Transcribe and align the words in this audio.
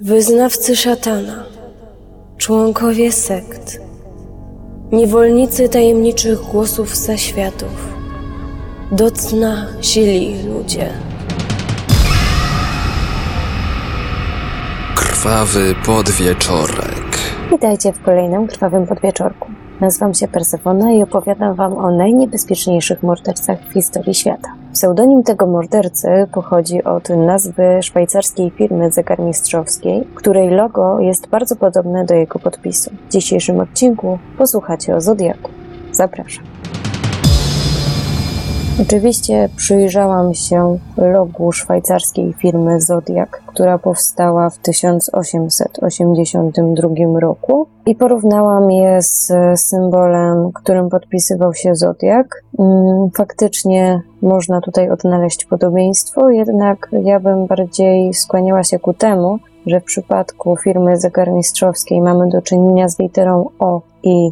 Wyznawcy 0.00 0.76
szatana, 0.76 1.44
członkowie 2.36 3.12
sekt, 3.12 3.80
niewolnicy 4.92 5.68
tajemniczych 5.68 6.40
głosów 6.40 6.96
zaświatów, 6.96 7.94
do 8.92 9.10
cna 9.10 9.66
sili 9.80 10.42
ludzie. 10.48 10.88
Krwawy 14.96 15.74
podwieczorek. 15.86 17.18
Witajcie 17.50 17.92
w 17.92 18.02
kolejnym 18.02 18.46
krwawym 18.46 18.86
podwieczorku. 18.86 19.48
Nazywam 19.80 20.14
się 20.14 20.28
Persefona 20.28 20.92
i 20.92 21.02
opowiadam 21.02 21.54
Wam 21.54 21.72
o 21.72 21.90
najniebezpieczniejszych 21.90 23.02
mordercach 23.02 23.58
w 23.68 23.72
historii 23.72 24.14
świata. 24.14 24.57
Pseudonim 24.72 25.22
tego 25.22 25.46
mordercy 25.46 26.08
pochodzi 26.32 26.84
od 26.84 27.08
nazwy 27.08 27.82
szwajcarskiej 27.82 28.50
firmy 28.50 28.90
zegarmistrzowskiej, 28.90 30.04
której 30.14 30.50
logo 30.50 31.00
jest 31.00 31.28
bardzo 31.28 31.56
podobne 31.56 32.04
do 32.04 32.14
jego 32.14 32.38
podpisu. 32.38 32.90
W 33.08 33.12
dzisiejszym 33.12 33.60
odcinku 33.60 34.18
posłuchacie 34.38 34.96
o 34.96 35.00
Zodiaku. 35.00 35.50
Zapraszam. 35.92 36.44
Oczywiście 38.82 39.48
przyjrzałam 39.56 40.34
się 40.34 40.78
logu 40.96 41.52
szwajcarskiej 41.52 42.32
firmy 42.32 42.80
Zodiac, 42.80 43.28
która 43.46 43.78
powstała 43.78 44.50
w 44.50 44.58
1882 44.58 47.20
roku 47.20 47.66
i 47.86 47.94
porównałam 47.94 48.70
je 48.70 49.02
z 49.02 49.32
symbolem, 49.60 50.52
którym 50.52 50.88
podpisywał 50.88 51.54
się 51.54 51.74
Zodiac. 51.74 52.26
Mm, 52.58 53.10
Faktycznie 53.16 54.00
można 54.22 54.60
tutaj 54.60 54.90
odnaleźć 54.90 55.44
podobieństwo, 55.44 56.30
jednak 56.30 56.88
ja 57.02 57.20
bym 57.20 57.46
bardziej 57.46 58.14
skłaniała 58.14 58.64
się 58.64 58.78
ku 58.78 58.94
temu, 58.94 59.38
że 59.66 59.80
w 59.80 59.84
przypadku 59.84 60.56
firmy 60.56 60.96
zegarmistrzowskiej 60.96 62.00
mamy 62.00 62.28
do 62.28 62.42
czynienia 62.42 62.88
z 62.88 62.98
literą 62.98 63.48
O 63.58 63.80
i 64.02 64.30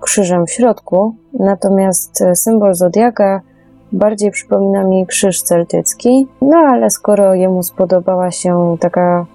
krzyżem 0.00 0.46
w 0.46 0.50
środku, 0.50 1.14
natomiast 1.38 2.24
symbol 2.34 2.74
Zodiaka 2.74 3.40
bardziej 3.92 4.30
przypomina 4.30 4.84
mi 4.84 5.06
krzyż 5.06 5.42
celtycki, 5.42 6.26
no 6.42 6.56
ale 6.56 6.90
skoro 6.90 7.34
jemu 7.34 7.62
spodobała 7.62 8.30
się 8.30 8.76
taka, 8.80 9.26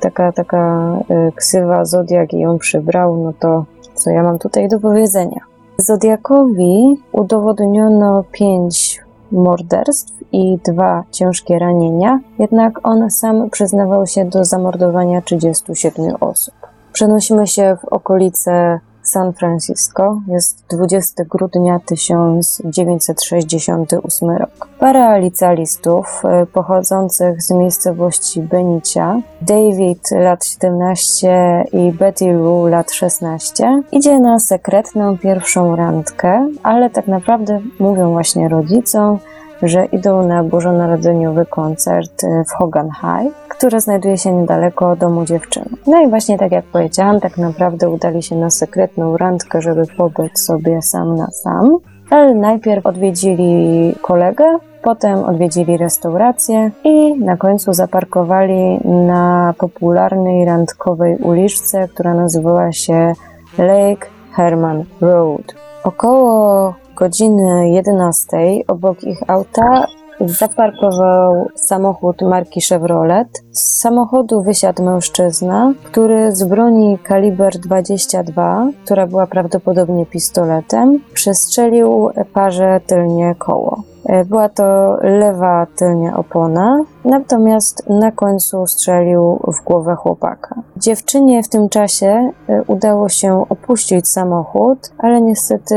taka, 0.00 0.32
taka 0.32 0.92
y, 1.28 1.32
ksywa 1.36 1.84
Zodiak 1.84 2.32
i 2.32 2.40
ją 2.40 2.58
przybrał, 2.58 3.16
no 3.16 3.32
to 3.38 3.64
co 3.94 4.10
ja 4.10 4.22
mam 4.22 4.38
tutaj 4.38 4.68
do 4.68 4.80
powiedzenia? 4.80 5.40
Zodiakowi 5.78 7.02
udowodniono 7.12 8.24
pięć 8.32 9.00
morderstw 9.32 10.12
i 10.32 10.58
dwa 10.64 11.04
ciężkie 11.10 11.58
ranienia, 11.58 12.20
jednak 12.38 12.80
on 12.82 13.10
sam 13.10 13.50
przyznawał 13.50 14.06
się 14.06 14.24
do 14.24 14.44
zamordowania 14.44 15.22
37 15.22 16.16
osób. 16.20 16.54
Przenosimy 16.92 17.46
się 17.46 17.76
w 17.82 17.84
okolice 17.88 18.80
San 19.08 19.32
Francisco. 19.32 20.20
Jest 20.28 20.64
20 20.70 21.24
grudnia 21.24 21.80
1968 21.86 24.30
rok. 24.30 24.68
Para 24.78 25.16
licealistów 25.16 26.22
e, 26.24 26.46
pochodzących 26.46 27.42
z 27.42 27.50
miejscowości 27.50 28.42
Benicia, 28.42 29.20
David 29.42 30.10
lat 30.10 30.44
17 30.44 31.64
i 31.72 31.92
Betty 31.92 32.32
Lou 32.32 32.66
lat 32.66 32.92
16, 32.92 33.82
idzie 33.92 34.20
na 34.20 34.38
sekretną 34.38 35.18
pierwszą 35.18 35.76
randkę, 35.76 36.48
ale 36.62 36.90
tak 36.90 37.06
naprawdę 37.06 37.60
mówią 37.78 38.10
właśnie 38.10 38.48
rodzicom, 38.48 39.18
że 39.62 39.84
idą 39.84 40.26
na 40.26 40.44
bożonarodzeniowy 40.44 41.46
koncert 41.46 42.24
e, 42.24 42.44
w 42.44 42.52
Hogan 42.52 42.90
High, 42.90 43.34
które 43.48 43.80
znajduje 43.80 44.18
się 44.18 44.32
niedaleko 44.32 44.96
domu 44.96 45.24
dziewczyny. 45.24 45.66
No 45.86 46.00
i 46.00 46.08
właśnie 46.08 46.38
tak 46.38 46.52
jak 46.52 46.64
powiedziałam, 46.64 47.20
tak 47.20 47.38
naprawdę 47.38 47.90
udali 47.90 48.22
się 48.22 48.36
na 48.36 48.50
sekretną 48.50 49.16
randkę, 49.16 49.62
żeby 49.62 49.82
pobyć 49.96 50.38
sobie 50.38 50.82
sam 50.82 51.16
na 51.16 51.26
sam. 51.26 51.78
Ale 52.10 52.34
najpierw 52.34 52.86
odwiedzili 52.86 53.94
kolegę, 54.02 54.44
potem 54.82 55.24
odwiedzili 55.24 55.76
restaurację 55.76 56.70
i 56.84 57.18
na 57.18 57.36
końcu 57.36 57.72
zaparkowali 57.72 58.78
na 58.84 59.54
popularnej 59.58 60.44
randkowej 60.44 61.16
uliczce, 61.16 61.88
która 61.88 62.14
nazywała 62.14 62.72
się 62.72 63.12
Lake 63.58 64.06
Herman 64.32 64.84
Road. 65.00 65.54
Około 65.84 66.74
godziny 66.96 67.70
11 67.70 68.64
obok 68.68 69.04
ich 69.04 69.20
auta 69.28 69.86
zaparkował 70.20 71.48
samochód 71.54 72.22
marki 72.22 72.60
Chevrolet. 72.60 73.28
Z 73.52 73.80
samochodu 73.80 74.42
wysiadł 74.42 74.82
mężczyzna, 74.82 75.72
który 75.84 76.32
z 76.32 76.44
broni 76.44 76.98
kaliber 76.98 77.58
22, 77.58 78.68
która 78.84 79.06
była 79.06 79.26
prawdopodobnie 79.26 80.06
pistoletem, 80.06 81.00
przestrzelił 81.14 82.10
parze 82.32 82.80
tylnie 82.86 83.34
koło. 83.38 83.82
Była 84.26 84.48
to 84.48 84.96
lewa 85.02 85.66
tylnia 85.76 86.16
opona, 86.16 86.84
natomiast 87.04 87.88
na 87.88 88.12
końcu 88.12 88.66
strzelił 88.66 89.40
w 89.48 89.64
głowę 89.64 89.94
chłopaka. 89.94 90.62
Dziewczynie 90.76 91.42
w 91.42 91.48
tym 91.48 91.68
czasie 91.68 92.32
e, 92.48 92.62
udało 92.66 93.08
się 93.08 93.44
opuścić 93.48 94.08
samochód, 94.08 94.92
ale 94.98 95.20
niestety 95.20 95.76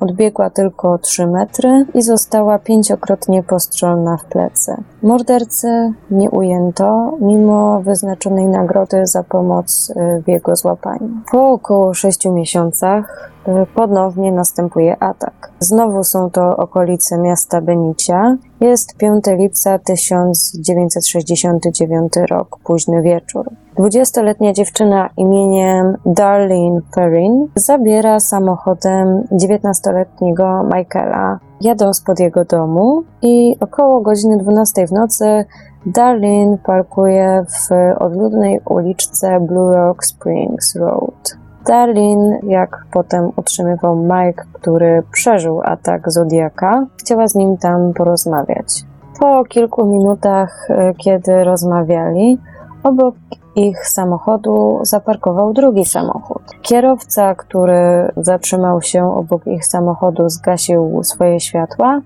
odbiegła 0.00 0.50
tylko 0.50 0.98
3 0.98 1.26
metry 1.26 1.86
i 1.94 2.02
została 2.02 2.58
pięciokrotnie 2.58 3.42
postrzelona 3.42 4.16
w 4.16 4.24
plecy. 4.24 4.76
Mordercy 5.02 5.92
nie 6.10 6.30
ujęto, 6.30 7.16
mimo 7.20 7.80
wyznaczonej 7.80 8.46
nagrody 8.46 9.06
za 9.06 9.22
pomoc 9.22 9.92
e, 9.96 10.22
w 10.22 10.28
jego 10.28 10.56
złapaniu. 10.56 11.08
Po 11.32 11.50
około 11.50 11.94
6 11.94 12.26
miesiącach 12.26 13.32
e, 13.46 13.66
ponownie 13.74 14.32
następuje 14.32 15.02
atak. 15.02 15.50
Znowu 15.60 16.04
są 16.04 16.30
to 16.30 16.56
okolice 16.56 17.18
miasta 17.18 17.60
Benicia. 17.60 18.36
Jest 18.60 18.96
5 18.96 19.24
lipca 19.26 19.78
1969 19.78 22.12
rok, 22.30 22.58
późny 22.64 23.02
wieczór. 23.02 23.50
20-letnia 23.76 24.52
dziewczyna 24.52 25.10
imieniem 25.16 25.96
Darlene 26.06 26.80
Perrin 26.94 27.46
zabiera 27.54 28.20
samochodem 28.20 29.24
19-letniego 29.32 30.64
Michaela. 30.64 31.38
Jadą 31.60 31.94
spod 31.94 32.20
jego 32.20 32.44
domu 32.44 33.02
i 33.22 33.56
około 33.60 34.00
godziny 34.00 34.36
12 34.36 34.86
w 34.86 34.92
nocy 34.92 35.44
Darlene 35.86 36.58
parkuje 36.66 37.44
w 37.48 37.68
odludnej 37.98 38.60
uliczce 38.64 39.40
Blue 39.40 39.76
Rock 39.76 40.04
Springs 40.04 40.76
Road. 40.76 41.36
Darlene, 41.66 42.38
jak 42.42 42.86
potem 42.92 43.30
utrzymywał 43.36 43.96
Mike, 43.96 44.44
który 44.52 45.02
przeżył 45.12 45.60
atak 45.64 46.12
Zodiaka, 46.12 46.86
chciała 46.96 47.28
z 47.28 47.34
nim 47.34 47.56
tam 47.56 47.92
porozmawiać. 47.92 48.84
Po 49.20 49.44
kilku 49.44 49.86
minutach, 49.86 50.66
e, 50.70 50.94
kiedy 50.94 51.44
rozmawiali, 51.44 52.38
obok 52.82 53.14
ich 53.56 53.88
samochodu 53.88 54.78
zaparkował 54.82 55.52
drugi 55.52 55.84
samochód. 55.84 56.42
Kierowca, 56.62 57.34
który 57.34 58.12
zatrzymał 58.16 58.82
się 58.82 59.14
obok 59.14 59.46
ich 59.46 59.66
samochodu, 59.66 60.28
zgasił 60.28 61.00
swoje 61.04 61.40
światła 61.40 62.00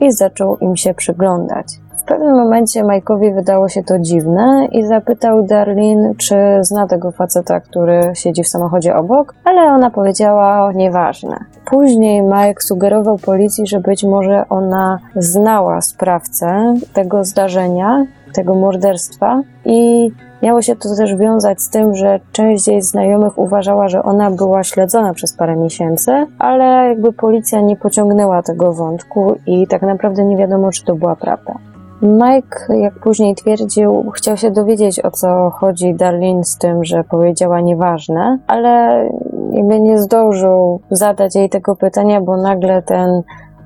i 0.00 0.12
zaczął 0.12 0.56
im 0.56 0.76
się 0.76 0.94
przyglądać. 0.94 1.66
W 2.06 2.08
pewnym 2.08 2.34
momencie 2.34 2.82
Mike'owi 2.82 3.34
wydało 3.34 3.68
się 3.68 3.82
to 3.82 3.98
dziwne 3.98 4.68
i 4.72 4.86
zapytał 4.86 5.42
Darlene, 5.42 6.14
czy 6.18 6.36
zna 6.60 6.86
tego 6.86 7.10
faceta, 7.10 7.60
który 7.60 8.10
siedzi 8.14 8.42
w 8.42 8.48
samochodzie 8.48 8.96
obok, 8.96 9.34
ale 9.44 9.60
ona 9.60 9.90
powiedziała 9.90 10.72
nieważne. 10.72 11.36
Później 11.64 12.22
Mike 12.22 12.62
sugerował 12.62 13.18
policji, 13.18 13.66
że 13.66 13.80
być 13.80 14.04
może 14.04 14.44
ona 14.48 14.98
znała 15.16 15.80
sprawcę 15.80 16.74
tego 16.92 17.24
zdarzenia, 17.24 18.06
tego 18.34 18.54
morderstwa 18.54 19.42
i 19.64 20.10
Miało 20.42 20.62
się 20.62 20.76
to 20.76 20.96
też 20.96 21.14
wiązać 21.14 21.62
z 21.62 21.70
tym, 21.70 21.94
że 21.94 22.20
część 22.32 22.68
jej 22.68 22.82
znajomych 22.82 23.38
uważała, 23.38 23.88
że 23.88 24.02
ona 24.02 24.30
była 24.30 24.64
śledzona 24.64 25.14
przez 25.14 25.32
parę 25.32 25.56
miesięcy, 25.56 26.26
ale 26.38 26.64
jakby 26.64 27.12
policja 27.12 27.60
nie 27.60 27.76
pociągnęła 27.76 28.42
tego 28.42 28.72
wątku 28.72 29.38
i 29.46 29.66
tak 29.66 29.82
naprawdę 29.82 30.24
nie 30.24 30.36
wiadomo, 30.36 30.70
czy 30.70 30.84
to 30.84 30.94
była 30.94 31.16
prawda. 31.16 31.54
Mike, 32.02 32.76
jak 32.78 32.94
później 32.94 33.34
twierdził, 33.34 34.10
chciał 34.10 34.36
się 34.36 34.50
dowiedzieć 34.50 35.04
o 35.04 35.10
co 35.10 35.50
chodzi 35.50 35.94
Darlene 35.94 36.44
z 36.44 36.58
tym, 36.58 36.84
że 36.84 37.04
powiedziała 37.04 37.60
nieważne, 37.60 38.38
ale 38.46 39.04
nie 39.80 39.98
zdążył 39.98 40.80
zadać 40.90 41.34
jej 41.36 41.50
tego 41.50 41.76
pytania, 41.76 42.20
bo 42.20 42.36
nagle 42.36 42.82
ten 42.82 43.22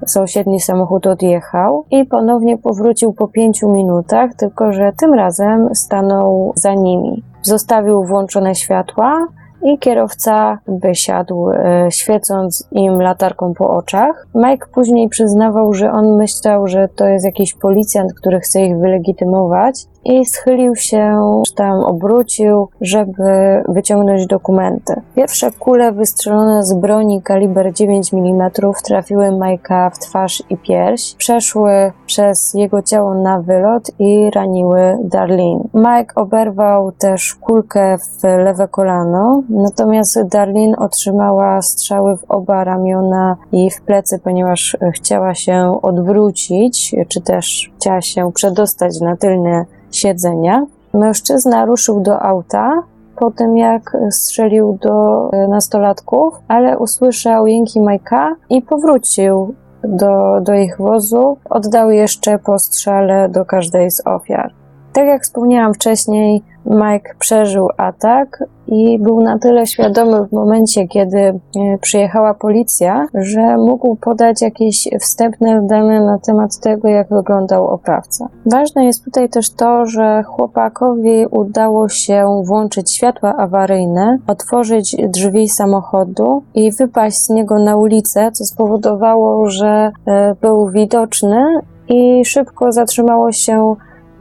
sąsiedni 0.07 0.61
samochód 0.61 1.07
odjechał 1.07 1.85
i 1.91 2.05
ponownie 2.05 2.59
powrócił 2.59 3.13
po 3.13 3.29
pięciu 3.29 3.69
minutach, 3.69 4.35
tylko 4.35 4.73
że 4.73 4.93
tym 4.99 5.15
razem 5.15 5.75
stanął 5.75 6.53
za 6.57 6.75
nimi. 6.75 7.23
Zostawił 7.43 8.05
włączone 8.05 8.55
światła 8.55 9.27
i 9.63 9.79
kierowca 9.79 10.59
wysiadł, 10.69 11.51
e, 11.51 11.89
świecąc 11.91 12.69
im 12.73 13.01
latarką 13.03 13.55
po 13.55 13.71
oczach. 13.71 14.27
Mike 14.35 14.67
później 14.75 15.09
przyznawał, 15.09 15.75
że 15.75 15.93
on 15.93 16.17
myślał, 16.17 16.67
że 16.67 16.89
to 16.89 17.07
jest 17.07 17.25
jakiś 17.25 17.55
policjant, 17.55 18.13
który 18.15 18.41
chce 18.41 18.61
ich 18.61 18.79
wylegitymować, 18.79 19.75
i 20.05 20.25
schylił 20.25 20.77
się, 20.77 21.21
czy 21.47 21.55
tam 21.55 21.81
obrócił, 21.81 22.69
żeby 22.81 23.63
wyciągnąć 23.69 24.27
dokumenty. 24.27 24.95
Pierwsze 25.17 25.51
kule 25.51 25.93
wystrzelone 25.93 26.63
z 26.63 26.75
broni 26.75 27.23
kaliber 27.23 27.73
9 27.73 28.15
mm 28.15 28.51
trafiły 28.85 29.39
Majka 29.39 29.91
w 29.91 29.99
twarz 29.99 30.43
i 30.51 30.57
pierś, 30.57 31.15
przeszły 31.15 31.93
przez 32.07 32.55
jego 32.55 32.83
ciało 32.83 33.15
na 33.15 33.41
wylot 33.41 33.91
i 33.99 34.31
raniły 34.35 34.99
Darlene. 35.05 35.65
Mike 35.75 36.15
oberwał 36.15 36.93
też 36.93 37.35
kulkę 37.35 37.99
w 37.99 38.25
lewe 38.25 38.69
kolano, 38.69 39.43
natomiast 39.49 40.23
Darlene 40.23 40.77
otrzymała 40.77 41.63
strzały 41.63 42.17
w 42.17 42.25
oba 42.29 42.65
ramiona 42.65 43.37
i 43.53 43.71
w 43.71 43.83
plecy, 43.83 44.19
ponieważ 44.25 44.77
chciała 44.95 45.35
się 45.35 45.79
odwrócić, 45.83 46.95
czy 47.09 47.21
też 47.21 47.71
chciała 47.77 48.01
się 48.01 48.33
przedostać 48.33 49.01
na 49.01 49.17
tylne 49.17 49.65
siedzenia. 49.91 50.67
Mężczyzna 50.95 51.65
ruszył 51.65 52.01
do 52.01 52.23
auta, 52.23 52.83
po 53.17 53.31
tym 53.31 53.57
jak 53.57 53.97
strzelił 54.11 54.79
do 54.83 55.31
nastolatków, 55.49 56.35
ale 56.49 56.79
usłyszał 56.79 57.47
jęki 57.47 57.81
Majka 57.81 58.37
i 58.51 58.63
powrócił 58.63 59.55
do, 59.85 60.41
do 60.41 60.55
ich 60.55 60.79
wozu. 60.79 61.37
Oddał 61.51 61.91
jeszcze 61.91 62.39
po 62.39 62.59
strzale 62.59 63.29
do 63.29 63.45
każdej 63.45 63.91
z 63.91 64.07
ofiar. 64.07 64.53
Tak 64.93 65.07
jak 65.07 65.23
wspomniałam 65.23 65.75
wcześniej, 65.75 66.43
Mike 66.67 67.15
przeżył 67.19 67.69
atak 67.77 68.45
i 68.67 68.99
był 68.99 69.21
na 69.21 69.39
tyle 69.39 69.67
świadomy 69.67 70.27
w 70.27 70.33
momencie, 70.33 70.89
kiedy 70.89 71.19
e, 71.19 71.39
przyjechała 71.81 72.35
policja, 72.35 73.07
że 73.15 73.57
mógł 73.57 73.97
podać 73.97 74.43
jakieś 74.43 74.89
wstępne 75.01 75.63
dane 75.63 76.01
na 76.01 76.19
temat 76.19 76.61
tego, 76.61 76.89
jak 76.89 77.09
wyglądał 77.09 77.67
oprawca. 77.67 78.29
Ważne 78.47 78.85
jest 78.85 79.05
tutaj 79.05 79.29
też 79.29 79.51
to, 79.51 79.87
że 79.87 80.23
chłopakowi 80.23 81.27
udało 81.31 81.89
się 81.89 82.43
włączyć 82.45 82.93
światła 82.93 83.37
awaryjne, 83.37 84.19
otworzyć 84.27 84.97
drzwi 85.09 85.49
samochodu 85.49 86.43
i 86.55 86.73
wypaść 86.73 87.19
z 87.19 87.31
niego 87.31 87.59
na 87.59 87.77
ulicę, 87.77 88.33
co 88.33 88.45
spowodowało, 88.45 89.51
że 89.51 89.93
e, 90.07 90.35
był 90.41 90.69
widoczny 90.69 91.61
i 91.89 92.25
szybko 92.25 92.73
zatrzymało 92.73 93.33
się 93.33 93.77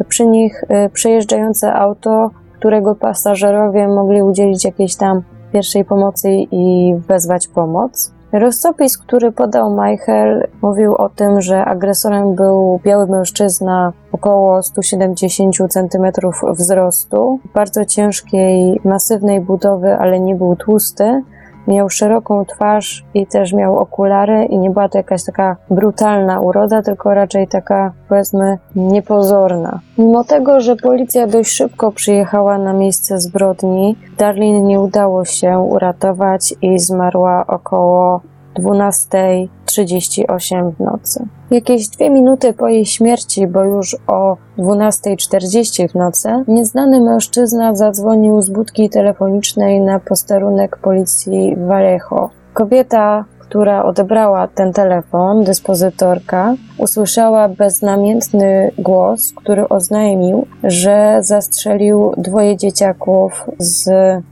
przy 0.08 0.26
nich 0.26 0.64
y, 0.64 0.90
przejeżdżające 0.90 1.74
auto, 1.74 2.32
którego 2.60 2.96
pasażerowie 2.96 3.88
mogli 3.88 4.22
udzielić 4.22 4.66
jakiejś 4.66 4.96
tam 4.96 5.22
pierwszej 5.54 5.86
pomocy 5.86 6.30
i 6.52 6.96
wezwać 7.08 7.48
pomoc. 7.48 8.12
Rozsopis, 8.32 8.98
który 8.98 9.32
podał 9.32 9.72
Michael, 9.72 10.48
mówił 10.62 10.96
o 10.96 11.10
tym, 11.10 11.42
że 11.42 11.66
agresorem 11.66 12.36
był 12.36 12.80
biały 12.84 13.08
mężczyzna 13.08 13.94
około 14.12 14.64
170 14.64 15.56
cm 15.70 16.06
wzrostu, 16.54 17.40
bardzo 17.54 17.86
ciężkiej, 17.86 18.82
masywnej 18.84 19.42
budowy, 19.42 19.94
ale 19.94 20.20
nie 20.20 20.36
był 20.36 20.56
tłusty 20.56 21.24
Miał 21.70 21.90
szeroką 21.90 22.46
twarz 22.46 23.06
i 23.14 23.28
też 23.28 23.54
miał 23.54 23.78
okulary 23.78 24.46
i 24.46 24.58
nie 24.58 24.70
była 24.70 24.90
to 24.90 24.98
jakaś 24.98 25.26
taka 25.26 25.56
brutalna 25.70 26.40
uroda, 26.40 26.82
tylko 26.82 27.14
raczej 27.14 27.48
taka 27.48 27.92
powiedzmy 28.10 28.58
niepozorna. 28.76 29.80
Mimo 29.98 30.24
tego, 30.24 30.62
że 30.62 30.76
policja 30.76 31.28
dość 31.28 31.52
szybko 31.52 31.92
przyjechała 31.92 32.58
na 32.58 32.74
miejsce 32.74 33.20
zbrodni, 33.20 33.96
Darlene 34.18 34.62
nie 34.62 34.80
udało 34.80 35.26
się 35.26 35.60
uratować 35.60 36.54
i 36.62 36.80
zmarła 36.80 37.48
około 37.48 38.22
12.38 38.60 40.72
w 40.72 40.80
nocy. 40.80 41.26
Jakieś 41.52 41.88
dwie 41.88 42.10
minuty 42.10 42.54
po 42.54 42.68
jej 42.68 42.86
śmierci, 42.86 43.48
bo 43.48 43.64
już 43.64 43.98
o 44.08 44.38
12.40 44.58 45.90
w 45.90 45.96
nocy, 45.96 46.30
nieznany 46.48 47.02
mężczyzna 47.02 47.76
zadzwonił 47.76 48.42
z 48.42 48.50
budki 48.50 48.90
telefonicznej 48.90 49.82
na 49.82 50.00
posterunek 50.00 50.78
policji 50.78 51.56
w 51.56 51.68
Vallejo. 51.68 52.30
Kobieta 52.54 53.26
która 53.50 53.84
odebrała 53.84 54.48
ten 54.48 54.74
telefon, 54.74 55.44
dyspozytorka, 55.44 56.56
usłyszała 56.78 57.48
beznamiętny 57.48 58.72
głos, 58.78 59.34
który 59.36 59.70
oznajmił, 59.70 60.48
że 60.64 61.18
zastrzelił 61.22 62.14
dwoje 62.18 62.58
dzieciaków 62.58 63.46
z 63.60 63.90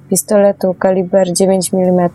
pistoletu 0.10 0.74
kaliber 0.74 1.34
9 1.34 1.74
mm 1.74 2.10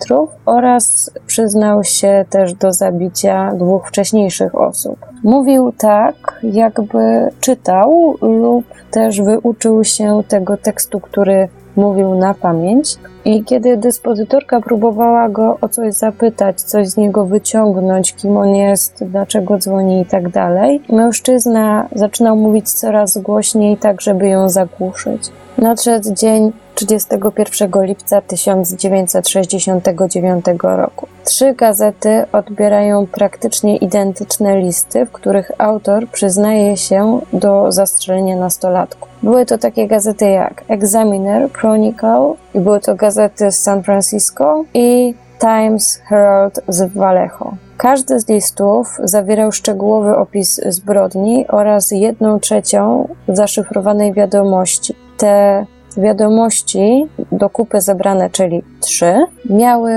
oraz 0.47 1.11
przyznał 1.27 1.85
się 1.85 2.25
też 2.31 2.55
do 2.55 2.73
zabicia 2.73 3.53
dwóch 3.55 3.89
wcześniejszych 3.89 4.55
osób. 4.55 4.99
Mówił 5.25 5.73
tak, 5.79 6.41
jakby 6.43 7.29
czytał 7.41 8.15
lub 8.21 8.65
też 8.91 9.21
wyuczył 9.21 9.85
się 9.85 10.23
tego 10.29 10.57
tekstu, 10.57 11.01
który 11.01 11.49
mówił 11.77 12.15
na 12.15 12.35
pamięć. 12.35 12.97
I 13.25 13.45
kiedy 13.45 13.77
dyspozytorka 13.77 14.61
próbowała 14.61 15.29
go 15.29 15.59
o 15.61 15.69
coś 15.69 15.95
zapytać, 15.95 16.63
coś 16.63 16.89
z 16.89 16.97
niego 16.97 17.27
wyciągnąć, 17.27 18.15
kim 18.15 18.37
on 18.37 18.55
jest, 18.55 19.05
dlaczego 19.05 19.59
dzwoni 19.59 20.01
i 20.01 20.07
tak 20.07 20.29
dalej, 20.29 20.83
mężczyzna 20.89 21.89
zaczynał 21.95 22.37
mówić 22.37 22.73
coraz 22.73 23.19
głośniej, 23.19 23.77
tak 23.77 24.01
żeby 24.01 24.29
ją 24.29 24.49
zagłuszyć. 24.49 25.23
Nadszedł 25.59 26.15
dzień 26.15 26.53
31 26.75 27.71
lipca 27.83 28.21
1969 28.21 30.45
roku. 30.63 31.07
Trzy 31.25 31.55
gazety 31.55 32.25
odbierają 32.33 33.07
praktycznie 33.07 33.77
identyczne 33.77 34.61
listy, 34.61 35.07
w 35.07 35.13
których 35.13 35.51
autor 35.59 36.09
przyznaje 36.09 36.77
się 36.77 37.21
do 37.33 37.73
zastrzelenia 37.73 38.37
nastolatków. 38.37 39.09
Były 39.23 39.47
to 39.47 39.59
takie 39.59 39.87
gazety 39.87 40.25
jak 40.25 40.65
Examiner, 40.69 41.53
Chronicle 41.53 42.35
i 42.55 42.61
były 42.61 42.81
to 42.81 42.95
gazety 42.95 43.12
z 43.13 43.55
San 43.57 43.83
Francisco 43.83 44.65
i 44.75 45.15
Times 45.41 45.97
Herald 46.09 46.61
z 46.69 46.93
Vallejo. 46.93 47.57
Każdy 47.77 48.21
z 48.21 48.29
listów 48.29 48.99
zawierał 49.05 49.53
szczegółowy 49.53 50.17
opis 50.17 50.61
zbrodni 50.67 51.49
oraz 51.49 51.91
jedną 51.91 52.41
trzecią 52.41 53.09
zaszyfrowanej 53.29 54.13
wiadomości. 54.13 54.95
Te 55.17 55.67
wiadomości 55.97 57.07
do 57.33 57.51
kupy 57.51 57.81
zebrane, 57.81 58.31
czyli 58.31 58.63
trzy, 58.81 59.15
miały 59.51 59.93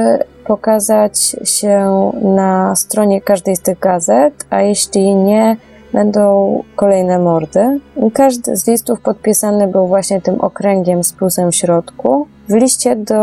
pokazać 0.48 1.36
się 1.44 2.12
na 2.22 2.76
stronie 2.76 3.22
każdej 3.22 3.56
z 3.56 3.62
tych 3.62 3.80
gazet, 3.80 4.46
a 4.50 4.62
jeśli 4.62 5.16
nie, 5.16 5.58
będą 5.96 6.64
kolejne 6.76 7.20
mordy. 7.20 7.80
Każdy 8.14 8.56
z 8.56 8.68
listów 8.68 9.02
podpisany 9.02 9.68
był 9.68 9.88
właśnie 9.88 10.22
tym 10.22 10.42
okręgiem 10.42 11.04
z 11.04 11.14
plusem 11.14 11.52
w 11.52 11.56
środku. 11.56 12.28
W 12.50 12.54
liście 12.54 12.96
do 12.96 13.16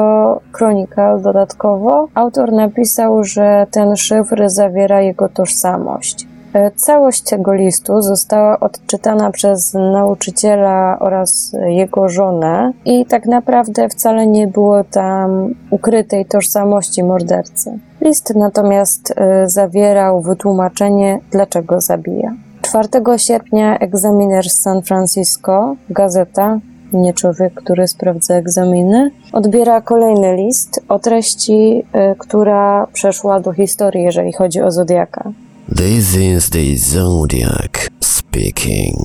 Chronicle 0.52 1.18
dodatkowo 1.22 2.08
autor 2.14 2.52
napisał, 2.52 3.24
że 3.24 3.66
ten 3.70 3.96
szyfr 3.96 4.42
zawiera 4.46 5.00
jego 5.00 5.28
tożsamość. 5.28 6.26
E, 6.54 6.70
całość 6.70 7.22
tego 7.22 7.54
listu 7.54 8.02
została 8.02 8.60
odczytana 8.60 9.30
przez 9.30 9.74
nauczyciela 9.74 10.98
oraz 11.00 11.56
jego 11.66 12.08
żonę 12.08 12.72
i 12.84 13.06
tak 13.06 13.26
naprawdę 13.26 13.88
wcale 13.88 14.26
nie 14.26 14.46
było 14.46 14.84
tam 14.84 15.54
ukrytej 15.70 16.26
tożsamości 16.26 17.02
mordercy. 17.02 17.78
List 18.00 18.34
natomiast 18.34 19.14
e, 19.16 19.48
zawierał 19.48 20.20
wytłumaczenie, 20.20 21.18
dlaczego 21.30 21.80
zabija. 21.80 22.32
4 22.72 23.18
sierpnia 23.18 23.78
egzaminer 23.78 24.50
z 24.50 24.60
San 24.60 24.82
Francisco, 24.82 25.76
gazeta, 25.90 26.58
nie 26.92 27.14
człowiek, 27.14 27.54
który 27.54 27.88
sprawdza 27.88 28.34
egzaminy, 28.34 29.10
odbiera 29.32 29.80
kolejny 29.80 30.36
list 30.36 30.80
o 30.88 30.98
treści, 30.98 31.82
y, 32.12 32.16
która 32.18 32.86
przeszła 32.92 33.40
do 33.40 33.52
historii, 33.52 34.02
jeżeli 34.02 34.32
chodzi 34.32 34.60
o 34.60 34.70
Zodiaka. 34.70 35.32
This 35.76 36.16
is 36.16 36.50
the 36.50 36.76
Zodiac 36.76 37.88
speaking. 38.00 38.96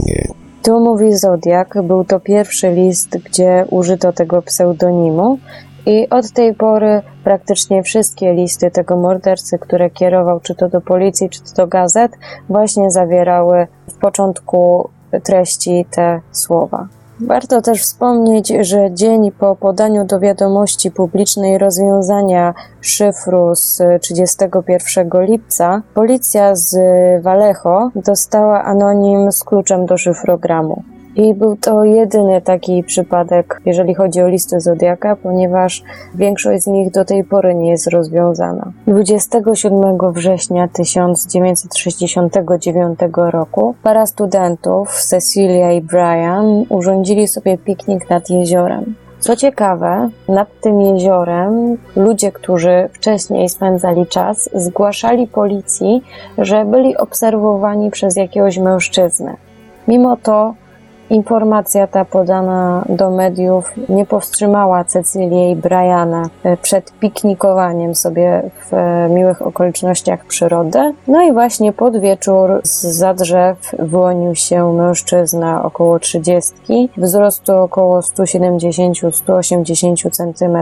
Tu 0.64 0.80
mówi 0.80 1.18
Zodiak, 1.18 1.78
był 1.84 2.04
to 2.04 2.20
pierwszy 2.20 2.72
list, 2.72 3.18
gdzie 3.26 3.66
użyto 3.70 4.14
tego 4.14 4.42
pseudonimu 4.42 5.40
i 5.88 6.10
od 6.10 6.32
tej 6.32 6.56
pory 6.56 7.02
praktycznie 7.24 7.84
wszystkie 7.84 8.34
listy 8.34 8.72
tego 8.72 8.98
mordercy, 8.98 9.60
które 9.60 9.90
kierował 9.90 10.40
czy 10.40 10.56
to 10.56 10.70
do 10.70 10.82
policji, 10.82 11.30
czy 11.30 11.44
to 11.44 11.54
do 11.56 11.68
gazet, 11.68 12.12
właśnie 12.50 12.92
zawierały 12.92 13.68
w 13.90 13.98
początku 13.98 14.90
treści 15.24 15.86
te 15.92 16.22
słowa. 16.32 16.88
Warto 17.20 17.62
też 17.62 17.82
wspomnieć, 17.82 18.54
że 18.60 18.94
dzień 18.94 19.32
po 19.32 19.56
podaniu 19.56 20.06
do 20.06 20.20
wiadomości 20.20 20.92
publicznej 20.92 21.58
rozwiązania 21.58 22.54
szyfru 22.82 23.56
z 23.56 23.82
31 24.02 25.10
lipca, 25.14 25.82
policja 25.94 26.56
z 26.56 26.78
Vallejo 27.24 27.90
dostała 27.96 28.64
anonim 28.64 29.32
z 29.32 29.44
kluczem 29.44 29.86
do 29.86 29.98
szyfrogramu. 29.98 30.84
I 31.18 31.34
był 31.34 31.56
to 31.56 31.84
jedyny 31.84 32.42
taki 32.42 32.84
przypadek, 32.84 33.62
jeżeli 33.66 33.96
chodzi 33.96 34.22
o 34.22 34.28
listy 34.28 34.60
Zodiaka, 34.60 35.16
ponieważ 35.16 35.84
większość 36.16 36.64
z 36.64 36.68
nich 36.68 36.92
do 36.92 37.06
tej 37.06 37.24
pory 37.24 37.56
nie 37.56 37.70
jest 37.70 37.88
rozwiązana. 37.88 38.72
27 38.88 39.98
września 40.12 40.68
1969 40.68 43.00
roku 43.16 43.76
para 43.84 44.06
studentów, 44.06 45.04
Cecilia 45.04 45.72
i 45.72 45.82
Brian, 45.82 46.66
urządzili 46.70 47.28
sobie 47.28 47.58
piknik 47.58 48.10
nad 48.10 48.30
jeziorem. 48.30 48.96
Co 49.20 49.36
ciekawe, 49.36 50.10
nad 50.30 50.48
tym 50.62 50.82
jeziorem 50.82 51.78
ludzie, 51.96 52.32
którzy 52.32 52.90
wcześniej 52.94 53.50
spędzali 53.50 54.08
czas, 54.08 54.50
zgłaszali 54.54 55.28
policji, 55.28 56.04
że 56.38 56.66
byli 56.66 56.98
obserwowani 56.98 57.92
przez 57.92 58.16
jakiegoś 58.16 58.58
mężczyznę. 58.58 59.36
Mimo 59.88 60.18
to 60.18 60.54
Informacja 61.10 61.88
ta 61.88 62.06
podana 62.06 62.86
do 62.90 63.10
mediów 63.10 63.74
nie 63.90 64.06
powstrzymała 64.06 64.84
Cecylii 64.84 65.52
i 65.52 65.56
Briana 65.56 66.30
e, 66.44 66.58
przed 66.58 66.94
piknikowaniem 67.00 67.96
sobie 67.96 68.50
w 68.70 68.74
e, 68.74 69.10
miłych 69.10 69.42
okolicznościach 69.42 70.26
przyrody. 70.26 70.94
No 71.08 71.22
i 71.22 71.34
właśnie 71.34 71.74
pod 71.74 71.98
wieczór 71.98 72.62
z 72.64 73.16
drzew 73.16 73.58
wyłonił 73.80 74.36
się 74.36 74.74
mężczyzna 74.74 75.64
około 75.64 76.00
30, 76.00 76.54
wzrostu 76.98 77.58
około 77.58 78.00
170-180 78.00 80.12
cm 80.12 80.58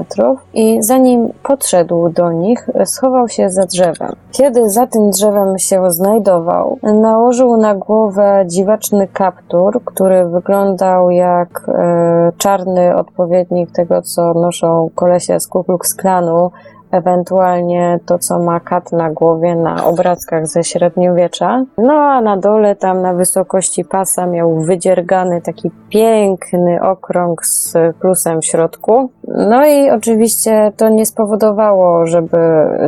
i 0.53 0.83
zanim 0.83 1.29
podszedł 1.43 2.09
do 2.09 2.31
nich, 2.31 2.69
schował 2.85 3.29
się 3.29 3.49
za 3.49 3.65
drzewem. 3.65 4.15
Kiedy 4.31 4.69
za 4.69 4.87
tym 4.87 5.09
drzewem 5.09 5.59
się 5.59 5.91
znajdował, 5.91 6.79
nałożył 6.83 7.57
na 7.57 7.75
głowę 7.75 8.43
dziwaczny 8.47 9.07
kaptur, 9.07 9.81
który 9.85 10.25
wyglądał 10.35 11.11
jak 11.11 11.61
e, 11.67 12.31
czarny 12.37 12.95
odpowiednik 12.95 13.71
tego, 13.71 14.01
co 14.01 14.33
noszą 14.33 14.89
kolesie 14.95 15.39
z 15.39 15.47
Ku 15.47 15.63
Klux 15.63 15.95
Klanu, 15.95 16.51
ewentualnie 16.91 17.99
to, 18.05 18.19
co 18.19 18.39
ma 18.39 18.59
kat 18.59 18.91
na 18.91 19.11
głowie 19.11 19.55
na 19.55 19.85
obrazkach 19.85 20.47
ze 20.47 20.63
średniowiecza. 20.63 21.65
No 21.77 21.93
a 21.93 22.21
na 22.21 22.37
dole, 22.37 22.75
tam 22.75 23.01
na 23.01 23.13
wysokości 23.13 23.85
pasa, 23.85 24.25
miał 24.25 24.59
wydziergany 24.59 25.41
taki 25.41 25.71
piękny 25.89 26.81
okrąg 26.81 27.45
z 27.45 27.73
plusem 27.99 28.41
w 28.41 28.45
środku. 28.45 29.09
No 29.27 29.65
i 29.65 29.89
oczywiście 29.89 30.71
to 30.77 30.89
nie 30.89 31.05
spowodowało, 31.05 32.05
żeby 32.05 32.37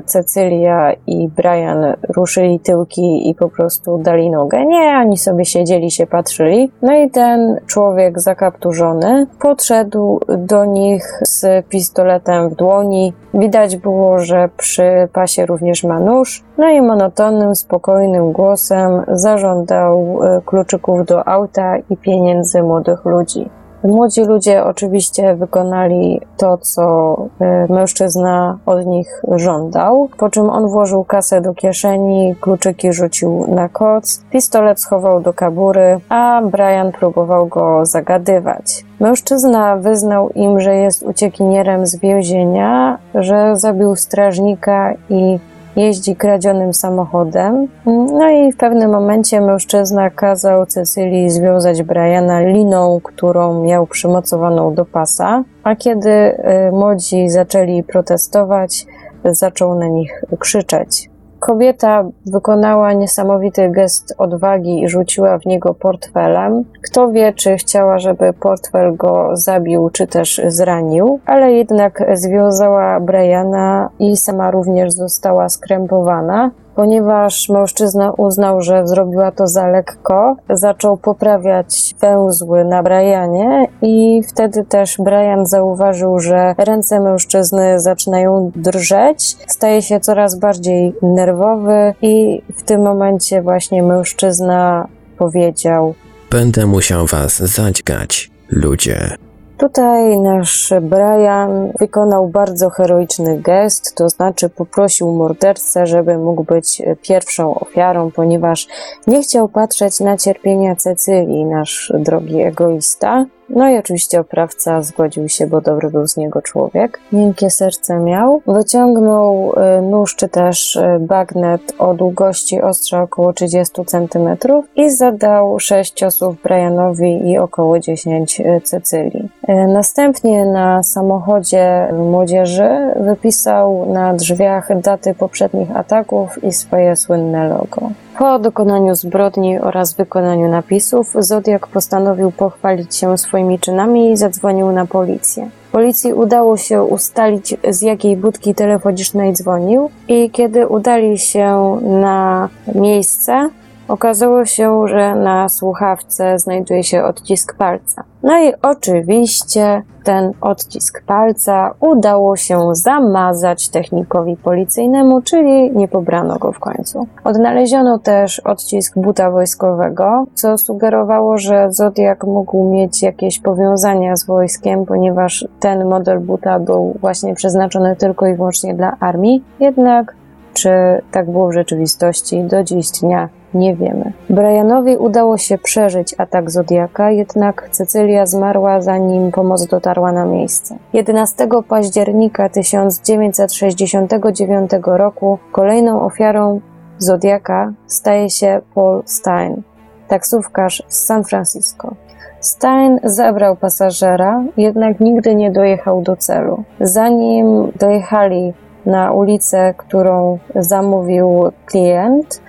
Cecylia 0.06 0.94
i 1.08 1.28
Brian 1.28 1.86
ruszyli 2.16 2.60
tyłki 2.60 3.30
i 3.30 3.36
po 3.36 3.50
prostu 3.50 3.98
dali 3.98 4.30
nogę. 4.30 4.66
Nie, 4.66 4.98
oni 5.06 5.18
sobie 5.18 5.46
siedzieli, 5.46 5.92
się 5.92 6.08
patrzyli. 6.08 6.72
No 6.82 6.98
i 6.98 7.10
ten 7.10 7.60
człowiek 7.68 8.20
zakapturzony 8.20 9.28
podszedł 9.40 10.20
do 10.38 10.66
nich 10.66 11.04
z 11.22 11.66
pistoletem 11.66 12.50
w 12.50 12.56
dłoni. 12.56 13.14
Widać 13.38 13.78
było, 13.78 14.20
że 14.20 14.50
przy 14.58 15.08
pasie 15.14 15.46
również 15.46 15.84
ma 15.84 16.00
nóż. 16.00 16.44
No 16.58 16.70
i 16.70 16.82
monotonnym, 16.82 17.56
spokojnym 17.56 18.32
głosem 18.32 19.04
zażądał 19.08 20.20
e, 20.24 20.42
kluczyków 20.46 21.06
do 21.06 21.28
auta 21.28 21.78
i 21.90 21.98
pieniędzy 21.98 22.64
młodych 22.64 23.06
ludzi. 23.06 23.50
Młodzi 23.88 24.22
ludzie 24.22 24.64
oczywiście 24.64 25.36
wykonali 25.36 26.22
to, 26.38 26.58
co 26.58 27.16
e, 27.40 27.68
mężczyzna 27.70 28.58
od 28.66 28.86
nich 28.86 29.22
żądał, 29.36 30.10
po 30.18 30.30
czym 30.30 30.50
on 30.50 30.68
włożył 30.68 31.04
kasę 31.04 31.42
do 31.42 31.54
kieszeni, 31.54 32.36
kluczyki 32.42 32.94
rzucił 32.94 33.46
na 33.48 33.70
koc, 33.70 34.22
pistolet 34.32 34.82
schował 34.82 35.22
do 35.22 35.34
kabury, 35.34 36.00
a 36.10 36.42
Brian 36.52 36.92
próbował 36.92 37.48
go 37.48 37.86
zagadywać. 37.86 38.86
Mężczyzna 39.00 39.76
wyznał 39.76 40.30
im, 40.30 40.60
że 40.60 40.76
jest 40.76 41.04
uciekinierem 41.04 41.88
z 41.88 41.96
więzienia, 41.96 42.98
że 43.16 43.56
zabił 43.56 43.96
strażnika 43.96 44.94
i 45.10 45.40
jeździ 45.78 46.16
kradzionym 46.16 46.74
samochodem. 46.74 47.68
No 47.86 48.30
i 48.30 48.52
w 48.52 48.58
pewnym 48.58 48.92
momencie 48.92 49.42
mężczyzna 49.42 50.10
kazał 50.10 50.66
Cecylii 50.66 51.30
związać 51.30 51.84
Briana 51.84 52.40
liną, 52.42 53.00
którą 53.04 53.64
miał 53.64 53.88
przymocowaną 53.88 54.74
do 54.74 54.86
pasa, 54.86 55.44
a 55.64 55.76
kiedy 55.76 56.10
y, 56.10 56.72
młodzi 56.72 57.30
zaczęli 57.30 57.84
protestować, 57.84 58.86
zaczął 59.26 59.76
na 59.76 59.88
nich 59.88 60.24
krzyczeć. 60.40 61.10
Kobieta 61.48 62.04
wykonała 62.26 62.94
niesamowity 62.94 63.70
gest 63.70 64.16
odwagi 64.18 64.82
i 64.82 64.90
rzuciła 64.90 65.38
w 65.38 65.46
niego 65.46 65.74
portfelem. 65.74 66.64
Kto 66.82 67.12
wie, 67.12 67.34
czy 67.34 67.58
chciała, 67.58 68.00
żeby 68.00 68.34
portfel 68.34 68.96
go 68.96 69.30
zabił, 69.34 69.90
czy 69.90 70.08
też 70.08 70.42
zranił, 70.48 71.20
ale 71.26 71.54
jednak 71.54 72.04
związała 72.14 73.00
Briana 73.00 73.90
i 74.00 74.18
sama 74.18 74.52
również 74.52 74.92
została 74.92 75.50
skrępowana. 75.50 76.52
Ponieważ 76.78 77.50
mężczyzna 77.50 78.12
uznał, 78.12 78.62
że 78.62 78.88
zrobiła 78.88 79.32
to 79.32 79.48
za 79.48 79.68
lekko, 79.68 80.36
zaczął 80.50 80.98
poprawiać 80.98 81.96
węzły 82.02 82.66
na 82.66 82.84
Brianie 82.84 83.68
i 83.82 84.22
wtedy 84.28 84.66
też 84.66 84.98
Brian 85.00 85.46
zauważył, 85.46 86.20
że 86.20 86.56
ręce 86.58 87.00
mężczyzny 87.00 87.80
zaczynają 87.80 88.52
drżeć, 88.56 89.38
staje 89.48 89.82
się 89.82 90.00
coraz 90.00 90.40
bardziej 90.40 90.94
nerwowy 91.02 91.94
i 92.02 92.42
w 92.58 92.64
tym 92.64 92.82
momencie 92.82 93.42
właśnie 93.42 93.84
mężczyzna 93.84 94.88
powiedział: 95.18 95.94
Będę 96.32 96.66
musiał 96.66 97.06
was 97.06 97.40
zadźgać, 97.40 98.32
ludzie. 98.50 99.27
Tutaj 99.58 100.20
nasz 100.20 100.74
Brian 100.82 101.72
wykonał 101.80 102.28
bardzo 102.28 102.70
heroiczny 102.70 103.42
gest, 103.42 103.96
to 103.96 104.10
znaczy 104.10 104.50
poprosił 104.50 105.12
mordercę, 105.12 105.88
żeby 105.88 106.18
mógł 106.18 106.44
być 106.44 106.82
pierwszą 107.02 107.56
ofiarą, 107.60 108.12
ponieważ 108.12 108.68
nie 109.08 109.22
chciał 109.22 109.50
patrzeć 109.50 110.00
na 110.00 110.18
cierpienia 110.18 110.76
Cecylii, 110.76 111.46
nasz 111.46 111.94
drogi 112.00 112.42
egoista. 112.42 113.26
No 113.50 113.70
i 113.70 113.78
oczywiście 113.78 114.20
oprawca 114.20 114.82
zgodził 114.82 115.30
się, 115.30 115.48
bo 115.48 115.62
dobry 115.62 115.90
był 115.90 116.08
z 116.08 116.18
niego 116.18 116.42
człowiek. 116.42 117.00
Miękkie 117.12 117.50
serce 117.50 118.00
miał. 118.00 118.42
Wyciągnął 118.48 119.54
y, 119.78 119.82
nóż 119.82 120.16
czy 120.16 120.30
też 120.30 120.76
y, 120.76 120.98
bagnet 121.00 121.62
o 121.80 121.94
długości 121.94 122.62
ostrza 122.62 123.02
około 123.02 123.34
30 123.34 123.86
cm 123.86 124.38
i 124.76 124.92
zadał 124.92 125.60
6 125.60 125.94
ciosów 125.94 126.42
Brianowi 126.44 127.30
i 127.30 127.38
około 127.38 127.80
10 127.80 128.40
y, 128.40 128.62
Cecylii. 128.64 129.30
Następnie 129.68 130.46
na 130.46 130.84
samochodzie 130.84 131.88
młodzieży 131.94 132.70
wypisał 133.00 133.94
na 133.94 134.14
drzwiach 134.14 134.82
daty 134.82 135.14
poprzednich 135.14 135.76
ataków 135.76 136.44
i 136.44 136.52
swoje 136.52 136.96
słynne 136.96 137.50
logo. 137.50 137.90
Po 138.18 138.40
dokonaniu 138.40 138.96
zbrodni 138.96 139.60
oraz 139.60 139.94
wykonaniu 139.94 140.50
napisów, 140.50 141.14
Zodiak 141.20 141.68
postanowił 141.68 142.32
pochwalić 142.32 142.96
się 142.96 143.18
swoimi 143.18 143.60
czynami 143.60 144.12
i 144.12 144.18
zadzwonił 144.18 144.72
na 144.72 144.86
policję. 144.86 145.50
Policji 145.72 146.14
udało 146.14 146.58
się 146.58 146.84
ustalić, 146.84 147.56
z 147.70 147.82
jakiej 147.82 148.18
budki 148.18 148.56
telefonicznej 148.56 149.34
dzwonił, 149.34 149.90
i 150.08 150.30
kiedy 150.30 150.68
udali 150.68 151.18
się 151.18 151.80
na 151.84 152.50
miejsce, 152.76 153.50
Okazało 153.88 154.46
się, 154.46 154.88
że 154.88 155.16
na 155.16 155.50
słuchawce 155.50 156.40
znajduje 156.40 156.84
się 156.84 157.04
odcisk 157.04 157.58
palca. 157.58 158.04
No 158.24 158.44
i 158.44 158.54
oczywiście 158.62 159.82
ten 160.04 160.32
odcisk 160.42 161.04
palca 161.06 161.74
udało 161.80 162.36
się 162.36 162.76
zamazać 162.76 163.70
technikowi 163.70 164.36
policyjnemu, 164.38 165.22
czyli 165.22 165.72
nie 165.72 165.88
pobrano 165.88 166.38
go 166.38 166.52
w 166.52 166.60
końcu. 166.60 167.08
Odnaleziono 167.24 168.00
też 168.00 168.40
odcisk 168.40 168.94
buta 168.96 169.32
wojskowego, 169.32 170.26
co 170.34 170.58
sugerowało, 170.58 171.38
że 171.38 171.68
Zodiak 171.72 172.24
mógł 172.24 172.70
mieć 172.72 173.04
jakieś 173.04 173.40
powiązania 173.40 174.16
z 174.16 174.26
wojskiem, 174.26 174.86
ponieważ 174.86 175.48
ten 175.60 175.86
model 175.86 176.20
buta 176.20 176.60
był 176.60 176.98
właśnie 177.02 177.36
przeznaczony 177.36 177.96
tylko 177.96 178.28
i 178.28 178.36
wyłącznie 178.36 178.74
dla 178.74 178.98
armii. 179.00 179.44
Jednak 179.60 180.16
czy 180.54 180.70
tak 181.12 181.32
było 181.32 181.48
w 181.48 181.54
rzeczywistości, 181.54 182.44
do 182.44 182.64
dziś 182.64 182.92
dnia 182.92 183.30
nie 183.54 183.76
wiemy. 183.76 184.14
Brianowi 184.30 184.98
udało 184.98 185.38
się 185.38 185.58
przeżyć 185.58 186.16
atak 186.18 186.52
Zodiaka, 186.52 187.12
jednak 187.12 187.70
Cecylia 187.72 188.26
zmarła 188.26 188.82
zanim 188.82 189.32
pomoc 189.32 189.66
dotarła 189.66 190.12
na 190.12 190.26
miejsce. 190.26 190.76
11 190.94 191.48
października 191.68 192.50
1969 192.50 194.72
roku 194.84 195.38
kolejną 195.52 196.02
ofiarą 196.02 196.62
Zodiaka 196.98 197.74
staje 197.88 198.30
się 198.30 198.62
Paul 198.76 199.04
Stein, 199.06 199.62
taksówkarz 200.08 200.84
z 200.88 201.06
San 201.06 201.24
Francisco. 201.24 201.96
Stein 202.40 203.00
zabrał 203.04 203.56
pasażera, 203.56 204.44
jednak 204.58 205.00
nigdy 205.00 205.36
nie 205.36 205.52
dojechał 205.52 206.02
do 206.02 206.16
celu. 206.16 206.64
Zanim 206.80 207.72
dojechali 207.80 208.54
na 208.86 209.12
ulicę, 209.12 209.74
którą 209.78 210.40
zamówił 210.56 211.52
klient, 211.66 212.42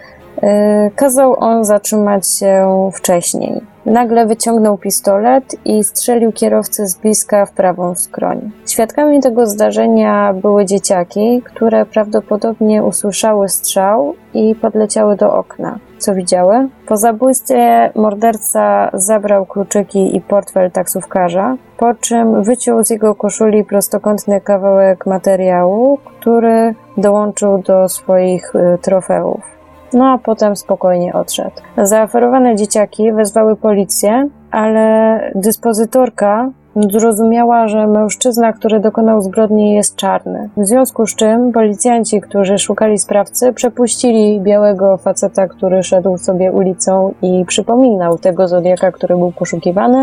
kazał 0.94 1.36
on 1.38 1.64
zatrzymać 1.64 2.28
się 2.28 2.90
wcześniej. 2.94 3.60
nagle 3.86 4.26
wyciągnął 4.26 4.78
pistolet 4.78 5.44
i 5.64 5.84
strzelił 5.84 6.32
kierowcy 6.32 6.86
z 6.86 6.96
bliska 6.96 7.46
w 7.46 7.52
prawą 7.52 7.94
skroń. 7.94 8.50
Świadkami 8.66 9.20
tego 9.20 9.46
zdarzenia 9.46 10.32
były 10.32 10.64
dzieciaki, 10.64 11.42
które 11.44 11.86
prawdopodobnie 11.86 12.84
usłyszały 12.84 13.48
strzał 13.48 14.14
i 14.34 14.54
podleciały 14.54 15.16
do 15.16 15.34
okna. 15.34 15.78
Co 15.98 16.14
widziały? 16.14 16.68
Po 16.86 16.96
zabójstwie 16.96 17.90
morderca 17.94 18.90
zabrał 18.94 19.46
kluczyki 19.46 20.16
i 20.16 20.20
portfel 20.20 20.70
taksówkarza, 20.70 21.56
po 21.76 21.94
czym 21.94 22.42
wyciął 22.42 22.84
z 22.84 22.90
jego 22.90 23.14
koszuli 23.14 23.64
prostokątny 23.64 24.40
kawałek 24.40 25.06
materiału, 25.06 25.98
który 26.04 26.74
dołączył 26.96 27.58
do 27.58 27.88
swoich 27.88 28.54
y, 28.54 28.78
trofeów. 28.82 29.57
No 29.92 30.12
a 30.12 30.18
potem 30.18 30.56
spokojnie 30.56 31.12
odszedł. 31.12 31.56
Zaoferowane 31.76 32.56
dzieciaki 32.56 33.12
wezwały 33.12 33.56
policję, 33.56 34.28
ale 34.50 35.20
dyspozytorka 35.34 36.50
zrozumiała, 36.76 37.68
że 37.68 37.86
mężczyzna, 37.86 38.52
który 38.52 38.80
dokonał 38.80 39.20
zbrodni, 39.20 39.74
jest 39.74 39.96
czarny. 39.96 40.48
W 40.56 40.66
związku 40.66 41.06
z 41.06 41.14
czym 41.14 41.52
policjanci, 41.52 42.20
którzy 42.20 42.58
szukali 42.58 42.98
sprawcy, 42.98 43.52
przepuścili 43.52 44.40
białego 44.40 44.96
faceta, 44.96 45.48
który 45.48 45.82
szedł 45.82 46.18
sobie 46.18 46.52
ulicą 46.52 47.14
i 47.22 47.44
przypominał 47.46 48.18
tego 48.18 48.48
zodiaka, 48.48 48.92
który 48.92 49.16
był 49.16 49.32
poszukiwany, 49.32 50.02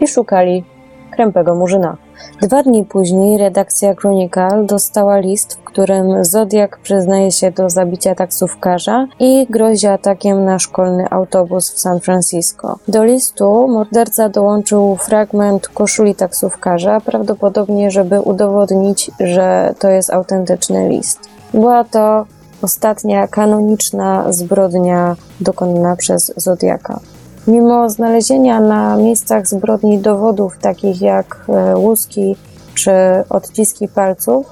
i 0.00 0.08
szukali 0.08 0.64
krępego 1.10 1.54
murzyna. 1.54 1.96
Dwa 2.42 2.62
dni 2.62 2.84
później 2.84 3.38
redakcja 3.38 3.94
Chronicle 3.94 4.64
dostała 4.64 5.18
list, 5.18 5.54
w 5.54 5.64
którym 5.64 6.24
Zodiak 6.24 6.78
przyznaje 6.78 7.32
się 7.32 7.50
do 7.50 7.70
zabicia 7.70 8.14
taksówkarza 8.14 9.06
i 9.18 9.46
grozi 9.50 9.86
atakiem 9.86 10.44
na 10.44 10.58
szkolny 10.58 11.10
autobus 11.10 11.70
w 11.70 11.78
San 11.78 12.00
Francisco. 12.00 12.78
Do 12.88 13.04
listu 13.04 13.68
morderca 13.68 14.28
dołączył 14.28 14.96
fragment 14.96 15.68
koszuli 15.68 16.14
taksówkarza, 16.14 17.00
prawdopodobnie 17.00 17.90
żeby 17.90 18.20
udowodnić, 18.20 19.10
że 19.20 19.74
to 19.78 19.88
jest 19.88 20.10
autentyczny 20.10 20.88
list. 20.88 21.18
Była 21.54 21.84
to 21.84 22.26
ostatnia 22.62 23.28
kanoniczna 23.28 24.32
zbrodnia 24.32 25.16
dokonana 25.40 25.96
przez 25.96 26.32
Zodiaka. 26.36 27.00
Mimo 27.46 27.90
znalezienia 27.90 28.60
na 28.60 28.96
miejscach 28.96 29.46
zbrodni 29.46 29.98
dowodów 29.98 30.58
takich 30.58 31.02
jak 31.02 31.46
e, 31.48 31.76
łuski 31.76 32.36
czy 32.74 32.90
odciski 33.30 33.88
palców, 33.88 34.46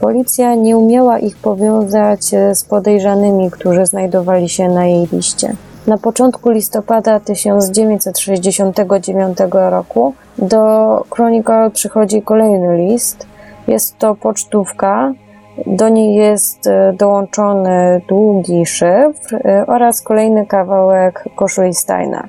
policja 0.00 0.54
nie 0.54 0.76
umiała 0.76 1.18
ich 1.18 1.36
powiązać 1.36 2.34
e, 2.34 2.54
z 2.54 2.64
podejrzanymi, 2.64 3.50
którzy 3.50 3.86
znajdowali 3.86 4.48
się 4.48 4.68
na 4.68 4.86
jej 4.86 5.08
liście. 5.12 5.56
Na 5.86 5.98
początku 5.98 6.50
listopada 6.50 7.20
1969 7.20 9.38
roku 9.52 10.14
do 10.38 10.58
Chronicle 11.10 11.70
przychodzi 11.70 12.22
kolejny 12.22 12.76
list. 12.76 13.26
Jest 13.66 13.98
to 13.98 14.14
pocztówka, 14.14 15.12
do 15.66 15.88
niej 15.88 16.14
jest 16.14 16.66
e, 16.66 16.92
dołączony 16.92 18.00
długi 18.08 18.66
szyfr 18.66 19.38
oraz 19.66 20.02
kolejny 20.02 20.46
kawałek 20.46 21.24
koszuli 21.36 21.74
Steina. 21.74 22.28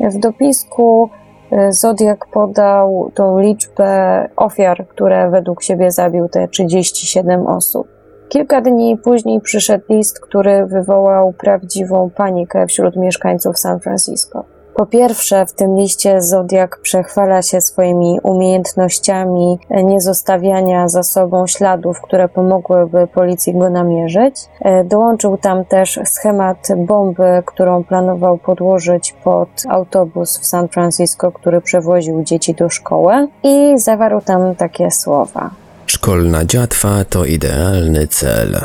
W 0.00 0.18
dopisku 0.18 1.10
e, 1.50 1.72
Zodiak 1.72 2.26
podał 2.26 3.10
tą 3.14 3.38
liczbę 3.38 4.28
ofiar, 4.36 4.86
które 4.88 5.30
według 5.30 5.62
siebie 5.62 5.90
zabił, 5.90 6.28
te 6.28 6.48
37 6.48 7.46
osób. 7.46 7.88
Kilka 8.28 8.60
dni 8.60 8.98
później 9.04 9.40
przyszedł 9.40 9.84
list, 9.88 10.20
który 10.20 10.66
wywołał 10.66 11.32
prawdziwą 11.32 12.10
panikę 12.16 12.66
wśród 12.66 12.96
mieszkańców 12.96 13.58
San 13.58 13.80
Francisco. 13.80 14.44
Po 14.74 14.86
pierwsze, 14.86 15.46
w 15.46 15.52
tym 15.52 15.76
liście 15.76 16.22
Zodiak 16.22 16.80
przechwala 16.82 17.42
się 17.42 17.60
swoimi 17.60 18.18
umiejętnościami 18.22 19.58
niezostawiania 19.70 20.88
za 20.88 21.02
sobą 21.02 21.46
śladów, 21.46 22.00
które 22.00 22.28
pomogłyby 22.28 23.06
policji 23.06 23.58
go 23.58 23.70
namierzyć. 23.70 24.34
E, 24.60 24.84
dołączył 24.84 25.36
tam 25.36 25.64
też 25.64 26.00
schemat 26.04 26.68
bomby, 26.76 27.42
którą 27.46 27.84
planował 27.84 28.38
podłożyć 28.38 29.14
pod 29.24 29.48
autobus 29.68 30.38
w 30.38 30.46
San 30.46 30.68
Francisco, 30.68 31.32
który 31.32 31.60
przewoził 31.60 32.22
dzieci 32.22 32.54
do 32.54 32.68
szkoły 32.68 33.28
i 33.42 33.72
zawarł 33.78 34.20
tam 34.20 34.54
takie 34.54 34.90
słowa. 34.90 35.50
Szkolna 35.86 36.44
dziatwa 36.44 37.04
to 37.04 37.24
idealny 37.24 38.06
cel. 38.06 38.60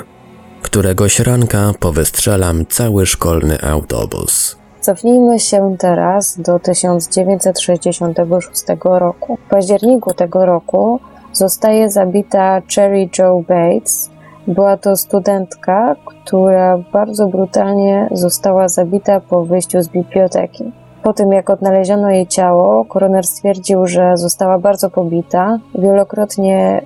Któregoś 0.62 1.20
ranka 1.20 1.72
powystrzelam 1.80 2.66
cały 2.66 3.06
szkolny 3.06 3.62
autobus. 3.62 4.65
Cofnijmy 4.86 5.40
się 5.40 5.76
teraz 5.80 6.42
do 6.42 6.60
1966 6.60 8.64
roku. 8.84 9.38
W 9.46 9.50
październiku 9.50 10.14
tego 10.14 10.46
roku 10.46 11.00
zostaje 11.34 11.90
zabita 11.90 12.62
Cherry 12.76 13.10
Joe 13.20 13.44
Bates. 13.48 14.10
Była 14.48 14.78
to 14.78 14.96
studentka, 14.96 15.96
która 16.06 16.78
bardzo 16.78 17.28
brutalnie 17.28 18.10
została 18.12 18.68
zabita 18.68 19.20
po 19.20 19.46
wyjściu 19.46 19.82
z 19.82 19.88
biblioteki. 19.88 20.72
Po 21.04 21.14
tym, 21.14 21.32
jak 21.32 21.50
odnaleziono 21.50 22.10
jej 22.10 22.28
ciało, 22.28 22.86
koroner 22.86 23.26
stwierdził, 23.26 23.88
że 23.88 24.18
została 24.18 24.60
bardzo 24.60 24.90
pobita, 24.90 25.60
wielokrotnie 25.76 26.82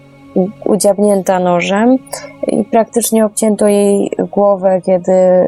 udziabnięta 0.66 1.40
nożem 1.40 1.98
i 2.48 2.64
praktycznie 2.64 3.26
obcięto 3.26 3.68
jej 3.68 4.12
głowę, 4.32 4.82
kiedy 4.86 5.12
y, 5.12 5.48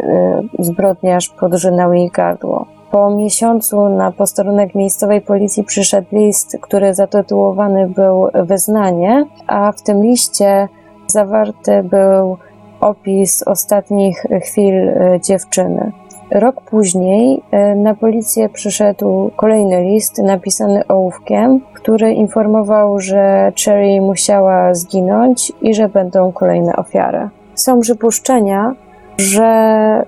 zbrodniarz 0.59 1.29
podrzynał 1.29 1.93
jej 1.93 2.09
gardło. 2.09 2.65
Po 2.91 3.09
miesiącu 3.09 3.89
na 3.89 4.11
posterunek 4.11 4.75
miejscowej 4.75 5.21
policji 5.21 5.63
przyszedł 5.63 6.07
list, 6.11 6.57
który 6.61 6.93
zatytułowany 6.93 7.89
był 7.89 8.27
Wyznanie, 8.33 9.25
a 9.47 9.71
w 9.71 9.81
tym 9.81 10.03
liście 10.03 10.67
zawarty 11.07 11.83
był 11.83 12.37
opis 12.81 13.43
ostatnich 13.43 14.25
chwil 14.43 14.89
y, 14.89 15.19
dziewczyny. 15.23 15.91
Rok 16.31 16.61
później 16.61 17.43
e, 17.51 17.75
na 17.75 17.95
policję 17.95 18.49
przyszedł 18.49 19.31
kolejny 19.35 19.81
list 19.81 20.17
napisany 20.17 20.87
ołówkiem, 20.87 21.61
który 21.73 22.13
informował, 22.13 22.99
że 22.99 23.51
Cherry 23.65 24.01
musiała 24.01 24.73
zginąć 24.73 25.51
i 25.61 25.73
że 25.73 25.89
będą 25.89 26.31
kolejne 26.31 26.75
ofiary. 26.75 27.29
Są 27.55 27.79
przypuszczenia, 27.79 28.75
że 29.17 29.43
e, 29.43 30.03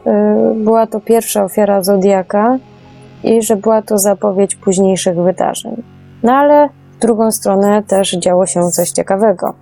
była 0.55 0.87
to 0.87 0.99
pierwsza 0.99 1.43
ofiara 1.43 1.83
Zodiaka 1.83 2.57
i 3.23 3.41
że 3.41 3.55
była 3.55 3.81
to 3.81 3.97
zapowiedź 3.97 4.55
późniejszych 4.55 5.15
wydarzeń. 5.15 5.83
No 6.23 6.33
ale 6.33 6.69
w 6.97 6.99
drugą 6.99 7.31
stronę 7.31 7.83
też 7.83 8.11
działo 8.11 8.45
się 8.45 8.69
coś 8.71 8.89
ciekawego. 8.89 9.53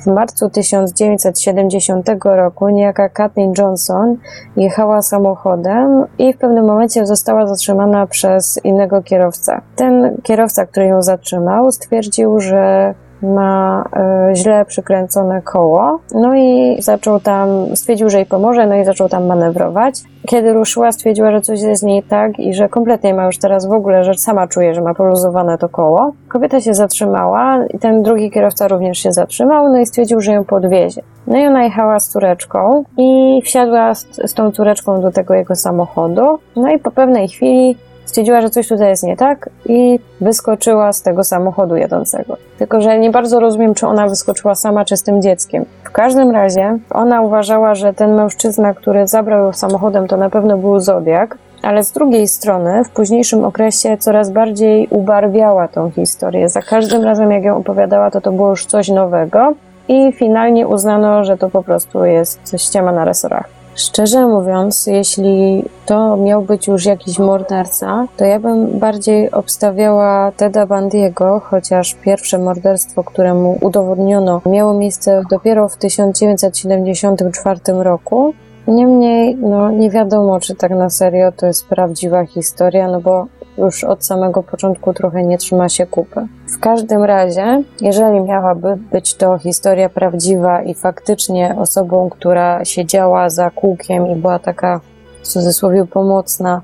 W 0.00 0.06
marcu 0.06 0.50
1970 0.50 2.06
roku 2.24 2.68
niejaka 2.68 3.08
Kathleen 3.08 3.52
Johnson 3.58 4.16
jechała 4.56 5.02
samochodem 5.02 6.04
i 6.18 6.32
w 6.32 6.38
pewnym 6.38 6.64
momencie 6.64 7.06
została 7.06 7.46
zatrzymana 7.46 8.06
przez 8.06 8.60
innego 8.64 9.02
kierowcę. 9.02 9.60
Ten 9.76 10.16
kierowca, 10.22 10.66
który 10.66 10.86
ją 10.86 11.02
zatrzymał, 11.02 11.72
stwierdził, 11.72 12.40
że 12.40 12.94
ma 13.22 13.84
y, 14.30 14.34
źle 14.34 14.64
przykręcone 14.64 15.42
koło, 15.42 15.98
no 16.14 16.34
i 16.34 16.76
zaczął 16.82 17.20
tam, 17.20 17.48
stwierdził, 17.76 18.10
że 18.10 18.18
jej 18.18 18.26
pomoże, 18.26 18.66
no 18.66 18.76
i 18.76 18.84
zaczął 18.84 19.08
tam 19.08 19.26
manewrować. 19.26 19.94
Kiedy 20.26 20.52
ruszyła, 20.52 20.92
stwierdziła, 20.92 21.30
że 21.30 21.40
coś 21.40 21.60
jest 21.60 21.82
z 21.82 21.84
niej 21.84 22.02
tak 22.02 22.38
i 22.38 22.54
że 22.54 22.68
kompletnie 22.68 23.14
ma 23.14 23.26
już 23.26 23.38
teraz 23.38 23.66
w 23.66 23.72
ogóle, 23.72 24.04
że 24.04 24.14
sama 24.14 24.46
czuje, 24.46 24.74
że 24.74 24.80
ma 24.80 24.94
poluzowane 24.94 25.58
to 25.58 25.68
koło. 25.68 26.12
Kobieta 26.28 26.60
się 26.60 26.74
zatrzymała 26.74 27.66
i 27.66 27.78
ten 27.78 28.02
drugi 28.02 28.30
kierowca 28.30 28.68
również 28.68 28.98
się 28.98 29.12
zatrzymał, 29.12 29.68
no 29.68 29.78
i 29.78 29.86
stwierdził, 29.86 30.20
że 30.20 30.32
ją 30.32 30.44
podwiezie. 30.44 31.02
No 31.26 31.38
i 31.38 31.46
ona 31.46 31.64
jechała 31.64 32.00
z 32.00 32.08
córeczką 32.08 32.84
i 32.96 33.40
wsiadła 33.44 33.94
z, 33.94 34.06
z 34.30 34.34
tą 34.34 34.50
córeczką 34.50 35.00
do 35.00 35.10
tego 35.10 35.34
jego 35.34 35.54
samochodu, 35.54 36.38
no 36.56 36.70
i 36.70 36.78
po 36.78 36.90
pewnej 36.90 37.28
chwili 37.28 37.76
stwierdziła, 38.08 38.40
że 38.40 38.50
coś 38.50 38.68
tutaj 38.68 38.88
jest 38.88 39.02
nie 39.02 39.16
tak 39.16 39.50
i 39.66 39.98
wyskoczyła 40.20 40.92
z 40.92 41.02
tego 41.02 41.24
samochodu 41.24 41.76
jadącego. 41.76 42.36
Tylko, 42.58 42.80
że 42.80 42.98
nie 42.98 43.10
bardzo 43.10 43.40
rozumiem, 43.40 43.74
czy 43.74 43.86
ona 43.86 44.08
wyskoczyła 44.08 44.54
sama, 44.54 44.84
czy 44.84 44.96
z 44.96 45.02
tym 45.02 45.22
dzieckiem. 45.22 45.64
W 45.84 45.90
każdym 45.90 46.30
razie 46.30 46.78
ona 46.90 47.22
uważała, 47.22 47.74
że 47.74 47.94
ten 47.94 48.14
mężczyzna, 48.14 48.74
który 48.74 49.06
zabrał 49.06 49.44
ją 49.44 49.52
samochodem, 49.52 50.08
to 50.08 50.16
na 50.16 50.30
pewno 50.30 50.58
był 50.58 50.80
Zodiak, 50.80 51.38
ale 51.62 51.84
z 51.84 51.92
drugiej 51.92 52.28
strony 52.28 52.84
w 52.84 52.90
późniejszym 52.90 53.44
okresie 53.44 53.96
coraz 53.96 54.30
bardziej 54.30 54.88
ubarwiała 54.90 55.68
tą 55.68 55.90
historię. 55.90 56.48
Za 56.48 56.62
każdym 56.62 57.04
razem, 57.04 57.30
jak 57.30 57.44
ją 57.44 57.56
opowiadała, 57.56 58.10
to 58.10 58.20
to 58.20 58.32
było 58.32 58.50
już 58.50 58.66
coś 58.66 58.88
nowego 58.88 59.54
i 59.88 60.12
finalnie 60.12 60.68
uznano, 60.68 61.24
że 61.24 61.36
to 61.36 61.50
po 61.50 61.62
prostu 61.62 62.04
jest 62.04 62.56
ściema 62.58 62.92
na 62.92 63.04
resorach. 63.04 63.57
Szczerze 63.78 64.26
mówiąc, 64.26 64.86
jeśli 64.86 65.64
to 65.86 66.16
miał 66.16 66.42
być 66.42 66.66
już 66.66 66.84
jakiś 66.84 67.18
morderca, 67.18 68.06
to 68.16 68.24
ja 68.24 68.40
bym 68.40 68.78
bardziej 68.78 69.30
obstawiała 69.30 70.32
Teda 70.32 70.66
Bandiego, 70.66 71.40
chociaż 71.44 71.94
pierwsze 71.94 72.38
morderstwo, 72.38 73.04
któremu 73.04 73.58
udowodniono, 73.60 74.40
miało 74.46 74.74
miejsce 74.74 75.22
dopiero 75.30 75.68
w 75.68 75.76
1974 75.76 77.60
roku. 77.66 78.34
Niemniej, 78.66 79.36
no 79.36 79.70
nie 79.70 79.90
wiadomo, 79.90 80.40
czy 80.40 80.54
tak 80.54 80.70
na 80.70 80.90
serio 80.90 81.32
to 81.32 81.46
jest 81.46 81.66
prawdziwa 81.66 82.26
historia, 82.26 82.88
no 82.88 83.00
bo 83.00 83.26
już 83.58 83.84
od 83.84 84.04
samego 84.04 84.42
początku 84.42 84.92
trochę 84.92 85.24
nie 85.24 85.38
trzyma 85.38 85.68
się 85.68 85.86
kupy. 85.86 86.26
W 86.56 86.60
każdym 86.60 87.04
razie, 87.04 87.62
jeżeli 87.80 88.20
miałaby 88.20 88.76
być 88.92 89.14
to 89.14 89.38
historia 89.38 89.88
prawdziwa 89.88 90.62
i 90.62 90.74
faktycznie 90.74 91.56
osobą, 91.58 92.10
która 92.10 92.64
siedziała 92.64 93.30
za 93.30 93.50
kółkiem 93.50 94.06
i 94.06 94.16
była 94.16 94.38
taka 94.38 94.80
w 95.22 95.26
cudzysłowie 95.26 95.84
pomocna, 95.84 96.62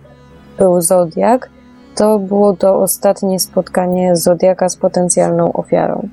był 0.59 0.81
Zodiak, 0.81 1.51
to 1.95 2.19
było 2.19 2.57
to 2.57 2.77
ostatnie 2.81 3.41
spotkanie 3.41 4.17
Zodiaka 4.17 4.69
z 4.69 4.77
potencjalną 4.77 5.53
ofiarą, 5.53 6.09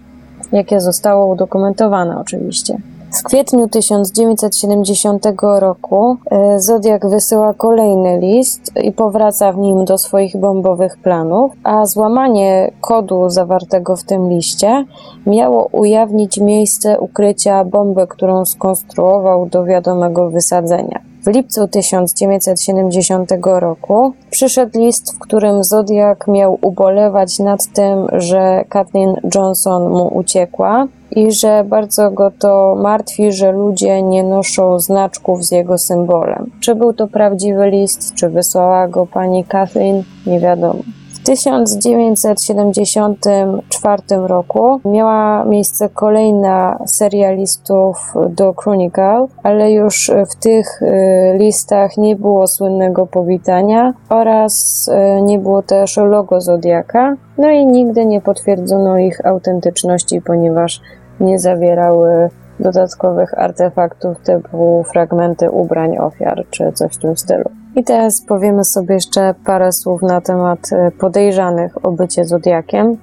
jakie 0.51 0.81
zostało 0.81 1.27
udokumentowane 1.27 2.19
oczywiście. 2.19 2.77
W 3.19 3.23
kwietniu 3.23 3.69
1970 3.69 5.25
roku 5.59 6.17
e, 6.31 6.59
Zodiak 6.59 7.07
wysyła 7.09 7.53
kolejny 7.53 8.19
list 8.19 8.71
i 8.83 8.91
powraca 8.91 9.51
w 9.51 9.57
nim 9.57 9.85
do 9.85 9.97
swoich 9.97 10.37
bombowych 10.37 10.97
planów, 10.97 11.51
a 11.63 11.85
złamanie 11.85 12.71
kodu 12.81 13.29
zawartego 13.29 13.95
w 13.95 14.03
tym 14.03 14.29
liście 14.29 14.85
miało 15.25 15.67
ujawnić 15.71 16.37
miejsce 16.37 16.99
ukrycia 16.99 17.65
bomby, 17.65 18.07
którą 18.07 18.45
skonstruował 18.45 19.45
do 19.45 19.65
wiadomego 19.65 20.29
wysadzenia. 20.29 21.01
W 21.23 21.27
lipcu 21.27 21.67
1970 21.67 23.31
roku 23.43 24.13
przyszedł 24.29 24.79
list, 24.79 25.15
w 25.15 25.19
którym 25.19 25.63
Zodiak 25.63 26.27
miał 26.27 26.57
ubolewać 26.61 27.39
nad 27.39 27.67
tym, 27.67 28.07
że 28.13 28.65
Kathleen 28.69 29.15
Johnson 29.35 29.89
mu 29.89 30.17
uciekła 30.17 30.87
i 31.11 31.31
że 31.31 31.63
bardzo 31.63 32.11
go 32.11 32.31
to 32.39 32.75
martwi, 32.75 33.31
że 33.31 33.51
ludzie 33.51 34.01
nie 34.01 34.23
noszą 34.23 34.79
znaczków 34.79 35.45
z 35.45 35.51
jego 35.51 35.77
symbolem. 35.77 36.51
Czy 36.59 36.75
był 36.75 36.93
to 36.93 37.07
prawdziwy 37.07 37.69
list, 37.69 38.13
czy 38.13 38.29
wysłała 38.29 38.87
go 38.87 39.07
pani 39.07 39.43
Kathleen, 39.43 40.03
nie 40.25 40.39
wiadomo. 40.39 40.83
W 41.21 41.23
1974 41.23 44.01
roku 44.09 44.79
miała 44.85 45.45
miejsce 45.45 45.89
kolejna 45.89 46.79
seria 46.85 47.31
listów 47.31 48.13
do 48.29 48.53
Chronicle, 48.53 49.27
ale 49.43 49.71
już 49.71 50.11
w 50.31 50.35
tych 50.35 50.81
y, 50.81 51.35
listach 51.37 51.97
nie 51.97 52.15
było 52.15 52.47
słynnego 52.47 53.07
powitania 53.07 53.93
oraz 54.09 54.87
y, 54.87 54.91
nie 55.21 55.39
było 55.39 55.61
też 55.61 55.97
logo 55.97 56.41
Zodiaka. 56.41 57.15
No 57.37 57.49
i 57.49 57.65
nigdy 57.65 58.05
nie 58.05 58.21
potwierdzono 58.21 58.97
ich 58.97 59.25
autentyczności, 59.25 60.21
ponieważ 60.21 60.81
nie 61.21 61.39
zawierały 61.39 62.29
dodatkowych 62.59 63.39
artefaktów 63.39 64.19
typu 64.19 64.83
fragmenty 64.91 65.51
ubrań 65.51 65.97
ofiar 65.97 66.43
czy 66.49 66.71
coś 66.71 66.93
w 66.93 66.97
tym 66.97 67.17
stylu. 67.17 67.60
I 67.75 67.83
teraz 67.83 68.21
powiemy 68.21 68.63
sobie 68.63 68.95
jeszcze 68.95 69.35
parę 69.45 69.71
słów 69.71 70.01
na 70.01 70.21
temat 70.21 70.59
e, 70.71 70.91
podejrzanych 70.91 71.85
o 71.85 71.91
bycie 71.91 72.25
Zodiakiem. 72.25 72.97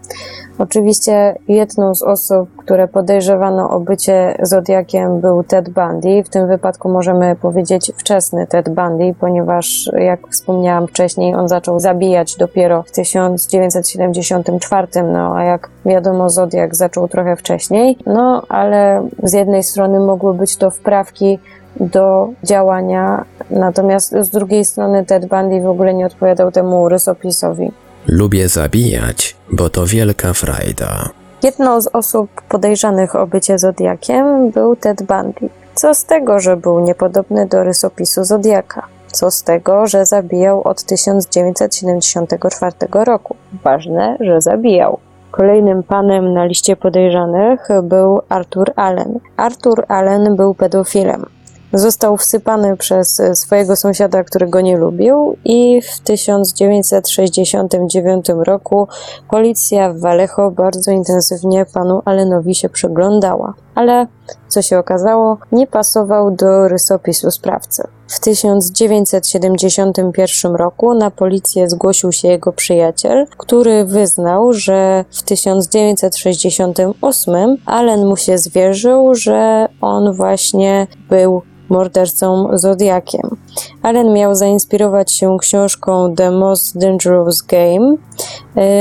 Oczywiście 0.59 1.35
jedną 1.49 1.95
z 1.95 2.03
osób, 2.03 2.57
które 2.57 2.89
podejrzewano 2.89 3.71
o 3.71 3.81
bycie 3.81 4.37
Zodiakiem 4.43 5.21
był 5.21 5.45
Ted 5.45 5.71
Bundy. 5.71 6.23
W 6.25 6.29
tym 6.29 6.49
wypadku 6.49 6.89
możemy 6.89 7.37
powiedzieć 7.37 7.93
wczesny 7.97 8.47
Ted 8.47 8.69
Bundy, 8.69 9.15
ponieważ 9.21 9.91
jak 9.97 10.21
wspomniałam 10.31 10.87
wcześniej, 10.87 11.35
on 11.35 11.49
zaczął 11.49 11.81
zabijać 11.81 12.37
dopiero 12.37 12.83
w 12.83 12.91
1974, 12.91 15.03
no 15.03 15.37
a 15.37 15.45
jak 15.45 15.71
wiadomo 15.87 16.31
Zodiak 16.31 16.77
zaczął 16.77 17.09
trochę 17.09 17.37
wcześniej. 17.37 17.99
No 18.07 18.43
ale 18.49 19.09
z 19.23 19.33
jednej 19.33 19.63
strony 19.63 20.01
mogły 20.01 20.35
być 20.35 20.57
to 20.57 20.71
wprawki 20.71 21.39
do 21.81 22.29
działania, 22.45 23.25
natomiast 23.51 24.15
z 24.21 24.29
drugiej 24.29 24.65
strony 24.65 25.05
Ted 25.05 25.27
Bundy 25.27 25.61
w 25.61 25.67
ogóle 25.67 25.95
nie 25.95 26.07
odpowiadał 26.07 26.53
temu 26.53 26.89
rysopisowi. 26.89 27.73
Lubię 28.07 28.49
zabijać, 28.49 29.37
bo 29.53 29.71
to 29.71 29.87
wielka 29.87 30.33
frajda. 30.33 31.09
Jedną 31.43 31.81
z 31.81 31.87
osób 31.87 32.31
podejrzanych 32.49 33.17
o 33.17 33.27
bycie 33.27 33.59
Zodiakiem 33.59 34.51
był 34.51 34.77
Ted 34.77 35.03
Bundy. 35.03 35.49
Co 35.75 35.95
z 35.95 36.05
tego, 36.05 36.41
że 36.41 36.57
był 36.57 36.81
niepodobny 36.81 37.47
do 37.47 37.65
rysopisu 37.65 38.25
Zodiaka? 38.25 38.87
Co 39.13 39.31
z 39.31 39.43
tego, 39.43 39.87
że 39.87 40.07
zabijał 40.07 40.63
od 40.63 40.85
1974 40.85 42.73
roku? 42.93 43.37
Ważne, 43.65 44.17
że 44.21 44.41
zabijał. 44.41 44.99
Kolejnym 45.31 45.83
panem 45.83 46.35
na 46.35 46.45
liście 46.45 46.77
podejrzanych 46.77 47.69
był 47.83 48.21
Arthur 48.29 48.73
Allen. 48.77 49.19
Arthur 49.37 49.85
Allen 49.89 50.37
był 50.37 50.55
pedofilem. 50.55 51.27
Został 51.73 52.17
wsypany 52.17 52.77
przez 52.77 53.21
e, 53.21 53.37
swojego 53.37 53.77
sąsiada, 53.77 54.25
którego 54.25 54.61
nie 54.61 54.77
lubił, 54.77 55.37
i 55.45 55.83
w 55.83 56.01
1969 56.01 58.27
roku 58.47 58.89
policja 59.31 59.93
w 59.93 60.01
Vallejo 60.01 60.51
bardzo 60.51 60.91
intensywnie 60.91 61.67
panu 61.75 62.03
Allenowi 62.05 62.55
się 62.55 62.69
przyglądała. 62.69 63.55
Ale, 63.75 64.07
co 64.49 64.63
się 64.63 64.79
okazało, 64.79 65.39
nie 65.53 65.67
pasował 65.67 66.31
do 66.31 66.69
rysopisu 66.69 67.31
sprawcy. 67.31 67.83
W 68.09 68.21
1971 68.21 70.55
roku 70.55 70.95
na 70.95 71.11
policję 71.11 71.69
zgłosił 71.69 72.13
się 72.13 72.29
jego 72.29 72.53
przyjaciel, 72.53 73.27
który 73.37 73.85
wyznał, 73.85 74.53
że 74.53 75.05
w 75.11 75.23
1968 75.23 77.57
Allen 77.67 78.07
mu 78.07 78.17
się 78.17 78.39
zwierzył, 78.39 79.15
że 79.15 79.69
on 79.81 80.13
właśnie 80.13 80.87
był 81.09 81.43
mordercą 81.69 82.49
Zodiakiem. 82.53 83.37
Allen 83.83 84.13
miał 84.13 84.35
zainspirować 84.35 85.13
się 85.13 85.37
książką 85.41 86.15
The 86.15 86.31
Most 86.31 86.79
Dangerous 86.79 87.43
Game 87.43 87.95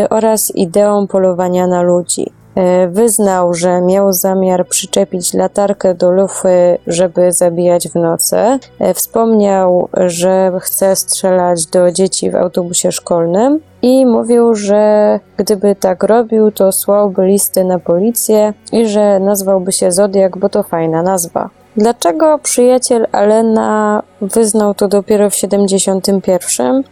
y, 0.04 0.10
oraz 0.10 0.56
ideą 0.56 1.08
polowania 1.08 1.68
na 1.68 1.82
ludzi. 1.82 2.32
Y, 2.58 2.88
wyznał, 2.88 3.54
że 3.54 3.82
miał 3.82 4.14
zamiar 4.14 4.68
przyczepić 4.68 5.34
latarkę 5.34 5.96
do 5.96 6.12
lufy, 6.12 6.78
żeby 6.88 7.32
zabijać 7.32 7.90
w 7.90 7.96
nocy. 7.96 8.38
Y, 8.82 8.94
wspomniał, 8.94 9.90
że 9.94 10.52
chce 10.62 10.96
strzelać 10.96 11.66
do 11.66 11.92
dzieci 11.92 12.32
w 12.32 12.36
autobusie 12.36 12.92
szkolnym 12.92 13.60
i 13.82 14.06
mówił, 14.06 14.56
że 14.56 15.20
gdyby 15.38 15.76
tak 15.76 16.04
robił, 16.04 16.52
to 16.52 16.72
słałby 16.72 17.26
listy 17.26 17.64
na 17.64 17.80
policję 17.80 18.54
i 18.72 18.88
że 18.88 19.20
nazwałby 19.20 19.72
się 19.72 19.92
Zodiak, 19.92 20.38
bo 20.38 20.50
to 20.50 20.64
fajna 20.64 21.02
nazwa. 21.02 21.50
Dlaczego 21.78 22.40
przyjaciel 22.40 23.08
Alena 23.12 24.04
wyznał 24.22 24.74
to 24.74 24.88
dopiero 24.88 25.30
w 25.30 25.36
71? 25.36 26.84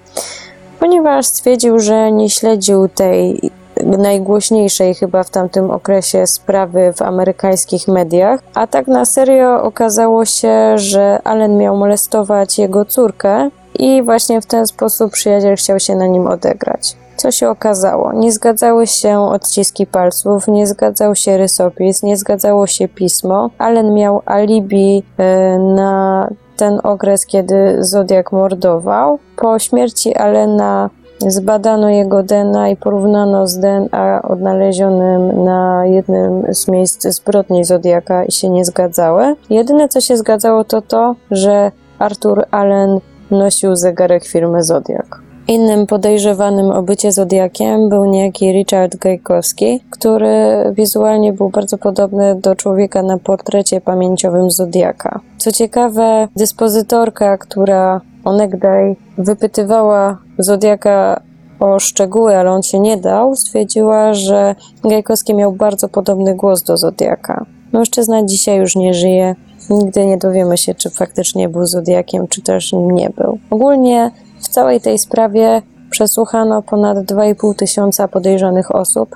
Ponieważ 0.80 1.26
stwierdził, 1.26 1.80
że 1.80 2.12
nie 2.12 2.30
śledził 2.30 2.90
tej 2.90 3.52
najgłośniejszej 3.84 4.96
chyba 4.96 5.24
w 5.24 5.30
tamtym 5.30 5.72
okresie 5.72 6.28
sprawy 6.28 6.94
w 6.98 7.02
amerykańskich 7.02 7.88
mediach, 7.88 8.40
a 8.54 8.68
tak 8.68 8.88
na 8.88 9.06
serio 9.06 9.64
okazało 9.64 10.26
się, 10.26 10.78
że 10.78 11.20
Allen 11.24 11.58
miał 11.58 11.78
molestować 11.78 12.60
jego 12.60 12.86
córkę 12.86 13.50
i 13.80 14.04
właśnie 14.04 14.42
w 14.42 14.46
ten 14.46 14.68
sposób 14.68 15.12
przyjaciel 15.12 15.56
chciał 15.56 15.80
się 15.80 15.96
na 15.96 16.08
nim 16.08 16.28
odegrać. 16.28 16.96
Co 17.18 17.32
się 17.32 17.50
okazało? 17.50 18.14
Nie 18.14 18.32
zgadzały 18.32 18.88
się 18.88 19.20
odciski 19.20 19.88
palców, 19.88 20.48
nie 20.48 20.68
zgadzał 20.68 21.16
się 21.16 21.38
rysopis, 21.38 22.04
nie 22.04 22.18
zgadzało 22.18 22.68
się 22.68 22.88
pismo. 22.88 23.50
Allen 23.58 23.94
miał 23.94 24.22
alibi 24.26 25.04
e, 25.18 25.60
na 25.60 26.30
ten 26.58 26.80
okres, 26.84 27.26
kiedy 27.26 27.78
Zodiak 27.80 28.32
mordował. 28.32 29.20
Po 29.36 29.60
śmierci 29.60 30.16
Allena 30.16 30.90
zbadano 31.20 31.90
jego 31.90 32.24
DNA 32.24 32.70
i 32.70 32.76
porównano 32.76 33.48
z 33.48 33.60
DNA 33.60 34.22
odnalezionym 34.22 35.44
na 35.44 35.86
jednym 35.86 36.54
z 36.54 36.68
miejsc 36.68 37.08
zbrodni 37.08 37.64
Zodiaka 37.64 38.26
i 38.26 38.32
się 38.32 38.50
nie 38.50 38.66
zgadzały. 38.66 39.36
Jedyne, 39.50 39.90
co 39.90 40.02
się 40.02 40.18
zgadzało, 40.18 40.64
to 40.64 40.82
to, 40.82 41.16
że 41.32 41.72
Arthur 42.00 42.46
Allen 42.52 43.00
nosił 43.32 43.76
zegarek 43.76 44.26
firmy 44.26 44.64
Zodiak. 44.64 45.25
Innym 45.48 45.88
podejrzewanym 45.88 46.72
o 46.72 46.84
bycie 46.84 47.12
Zodiakiem 47.12 47.90
był 47.90 48.06
niejaki 48.06 48.52
Richard 48.52 48.96
Gajkowski, 48.96 49.80
który 49.90 50.36
wizualnie 50.74 51.34
był 51.34 51.50
bardzo 51.50 51.78
podobny 51.78 52.36
do 52.36 52.56
człowieka 52.56 53.04
na 53.04 53.18
portrecie 53.18 53.82
pamięciowym 53.82 54.52
Zodiaka. 54.52 55.20
Co 55.38 55.52
ciekawe, 55.52 56.28
dyspozytorka, 56.36 57.38
która 57.38 58.02
onegdaj 58.24 58.96
wypytywała 59.18 60.18
Zodiaka 60.38 61.22
o 61.60 61.80
szczegóły, 61.80 62.38
ale 62.38 62.52
on 62.52 62.64
się 62.64 62.80
nie 62.80 62.98
dał, 62.98 63.36
stwierdziła, 63.36 64.14
że 64.14 64.56
Gajkowski 64.84 65.34
miał 65.34 65.52
bardzo 65.52 65.90
podobny 65.90 66.36
głos 66.36 66.64
do 66.64 66.78
Zodiaka. 66.78 67.46
Mężczyzna 67.74 68.24
dzisiaj 68.24 68.58
już 68.58 68.76
nie 68.76 68.94
żyje, 68.94 69.36
nigdy 69.70 70.06
nie 70.06 70.18
dowiemy 70.18 70.58
się, 70.58 70.74
czy 70.74 70.90
faktycznie 70.90 71.50
był 71.50 71.66
Zodiakiem, 71.66 72.28
czy 72.28 72.42
też 72.42 72.74
nim 72.74 72.92
nie 72.92 73.10
był. 73.10 73.38
Ogólnie 73.50 74.12
całej 74.56 74.82
tej 74.82 75.00
sprawie 75.00 75.62
przesłuchano 75.90 76.62
ponad 76.62 76.98
2,5 76.98 77.56
tysiąca 77.56 78.08
podejrzanych 78.08 78.76
osób, 78.76 79.16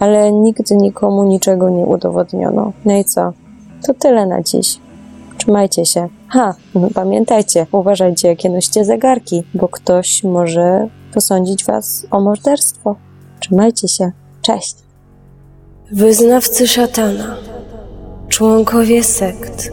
ale 0.00 0.32
nigdy 0.32 0.76
nikomu 0.76 1.24
niczego 1.24 1.70
nie 1.70 1.86
udowodniono. 1.86 2.72
No 2.84 2.96
i 2.96 3.04
co? 3.04 3.32
To 3.86 3.94
tyle 3.94 4.26
na 4.26 4.42
dziś. 4.42 4.80
Trzymajcie 5.38 5.86
się. 5.86 6.08
Ha, 6.28 6.54
no 6.74 6.88
pamiętajcie, 7.00 7.66
uważajcie, 7.72 8.28
jakie 8.28 8.50
noście 8.50 8.84
zegarki, 8.84 9.42
bo 9.54 9.68
ktoś 9.68 10.24
może 10.24 10.88
posądzić 11.14 11.64
was 11.64 12.06
o 12.10 12.20
morderstwo. 12.20 12.96
Trzymajcie 13.40 13.88
się. 13.88 14.12
Cześć. 14.42 14.76
Wyznawcy 15.92 16.68
szatana, 16.68 17.36
członkowie 18.28 19.04
sekt, 19.04 19.72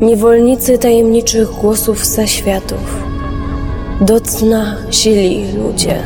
niewolnicy 0.00 0.78
tajemniczych 0.78 1.50
głosów 1.50 2.04
ze 2.04 2.26
światów 2.26 3.13
do 4.00 4.20
cna 4.20 4.76
sili 4.90 5.52
ludzie. 5.52 6.02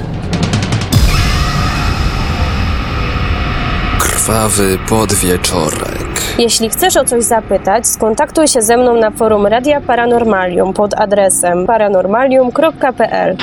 Krwawy 3.99 4.79
podwieczorek. 4.89 6.23
Jeśli 6.39 6.69
chcesz 6.69 6.97
o 6.97 7.05
coś 7.05 7.25
zapytać, 7.25 7.87
skontaktuj 7.87 8.49
się 8.49 8.63
ze 8.63 8.77
mną 8.77 8.97
na 8.97 9.11
forum 9.11 9.47
Radia 9.47 9.81
Paranormalium 9.81 10.73
pod 10.73 10.95
adresem 10.95 11.67
paranormalium.pl. 11.67 13.37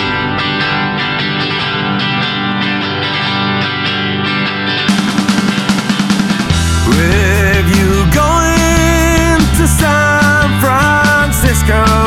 Where 6.89 7.62
you 7.77 8.05
going 8.13 9.41
to 9.58 9.67
San 9.67 10.49
Francisco? 10.62 12.05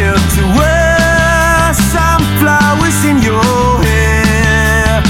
killed 0.00 0.30
to 0.38 0.42
wear 0.56 1.74
some 1.92 2.22
flowers 2.40 2.98
in 3.10 3.16
your 3.28 3.44
hair. 3.84 5.02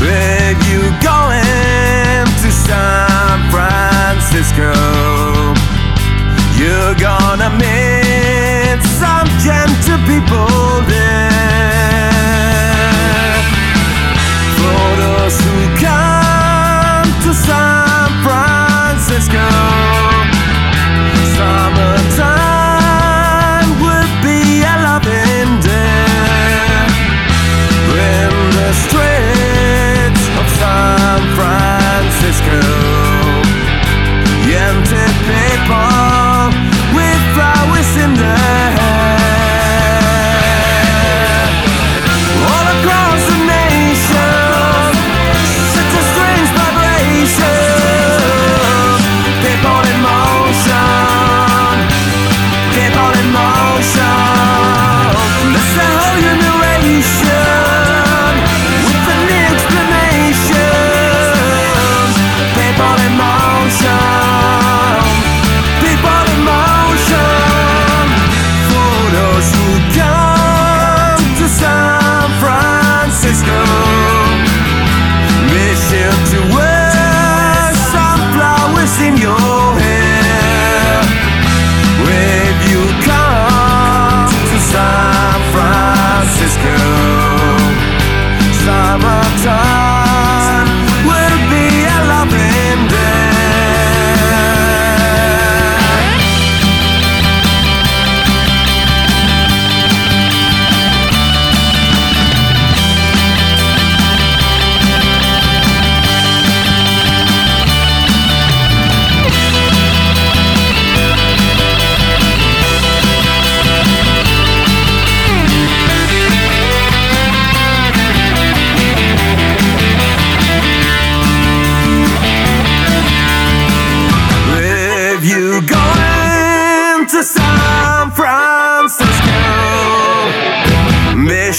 If 0.00 0.58
you 0.70 0.80
going 1.10 2.26
to 2.42 2.48
San 2.66 3.36
Francisco, 3.52 4.72
you're 6.58 6.94
gonna 7.08 7.50
meet 7.62 8.80
some 9.00 9.28
gentle 9.46 10.00
people 10.10 10.80
there. 10.88 11.31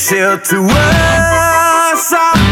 To 0.06 0.60
us. 0.60 2.43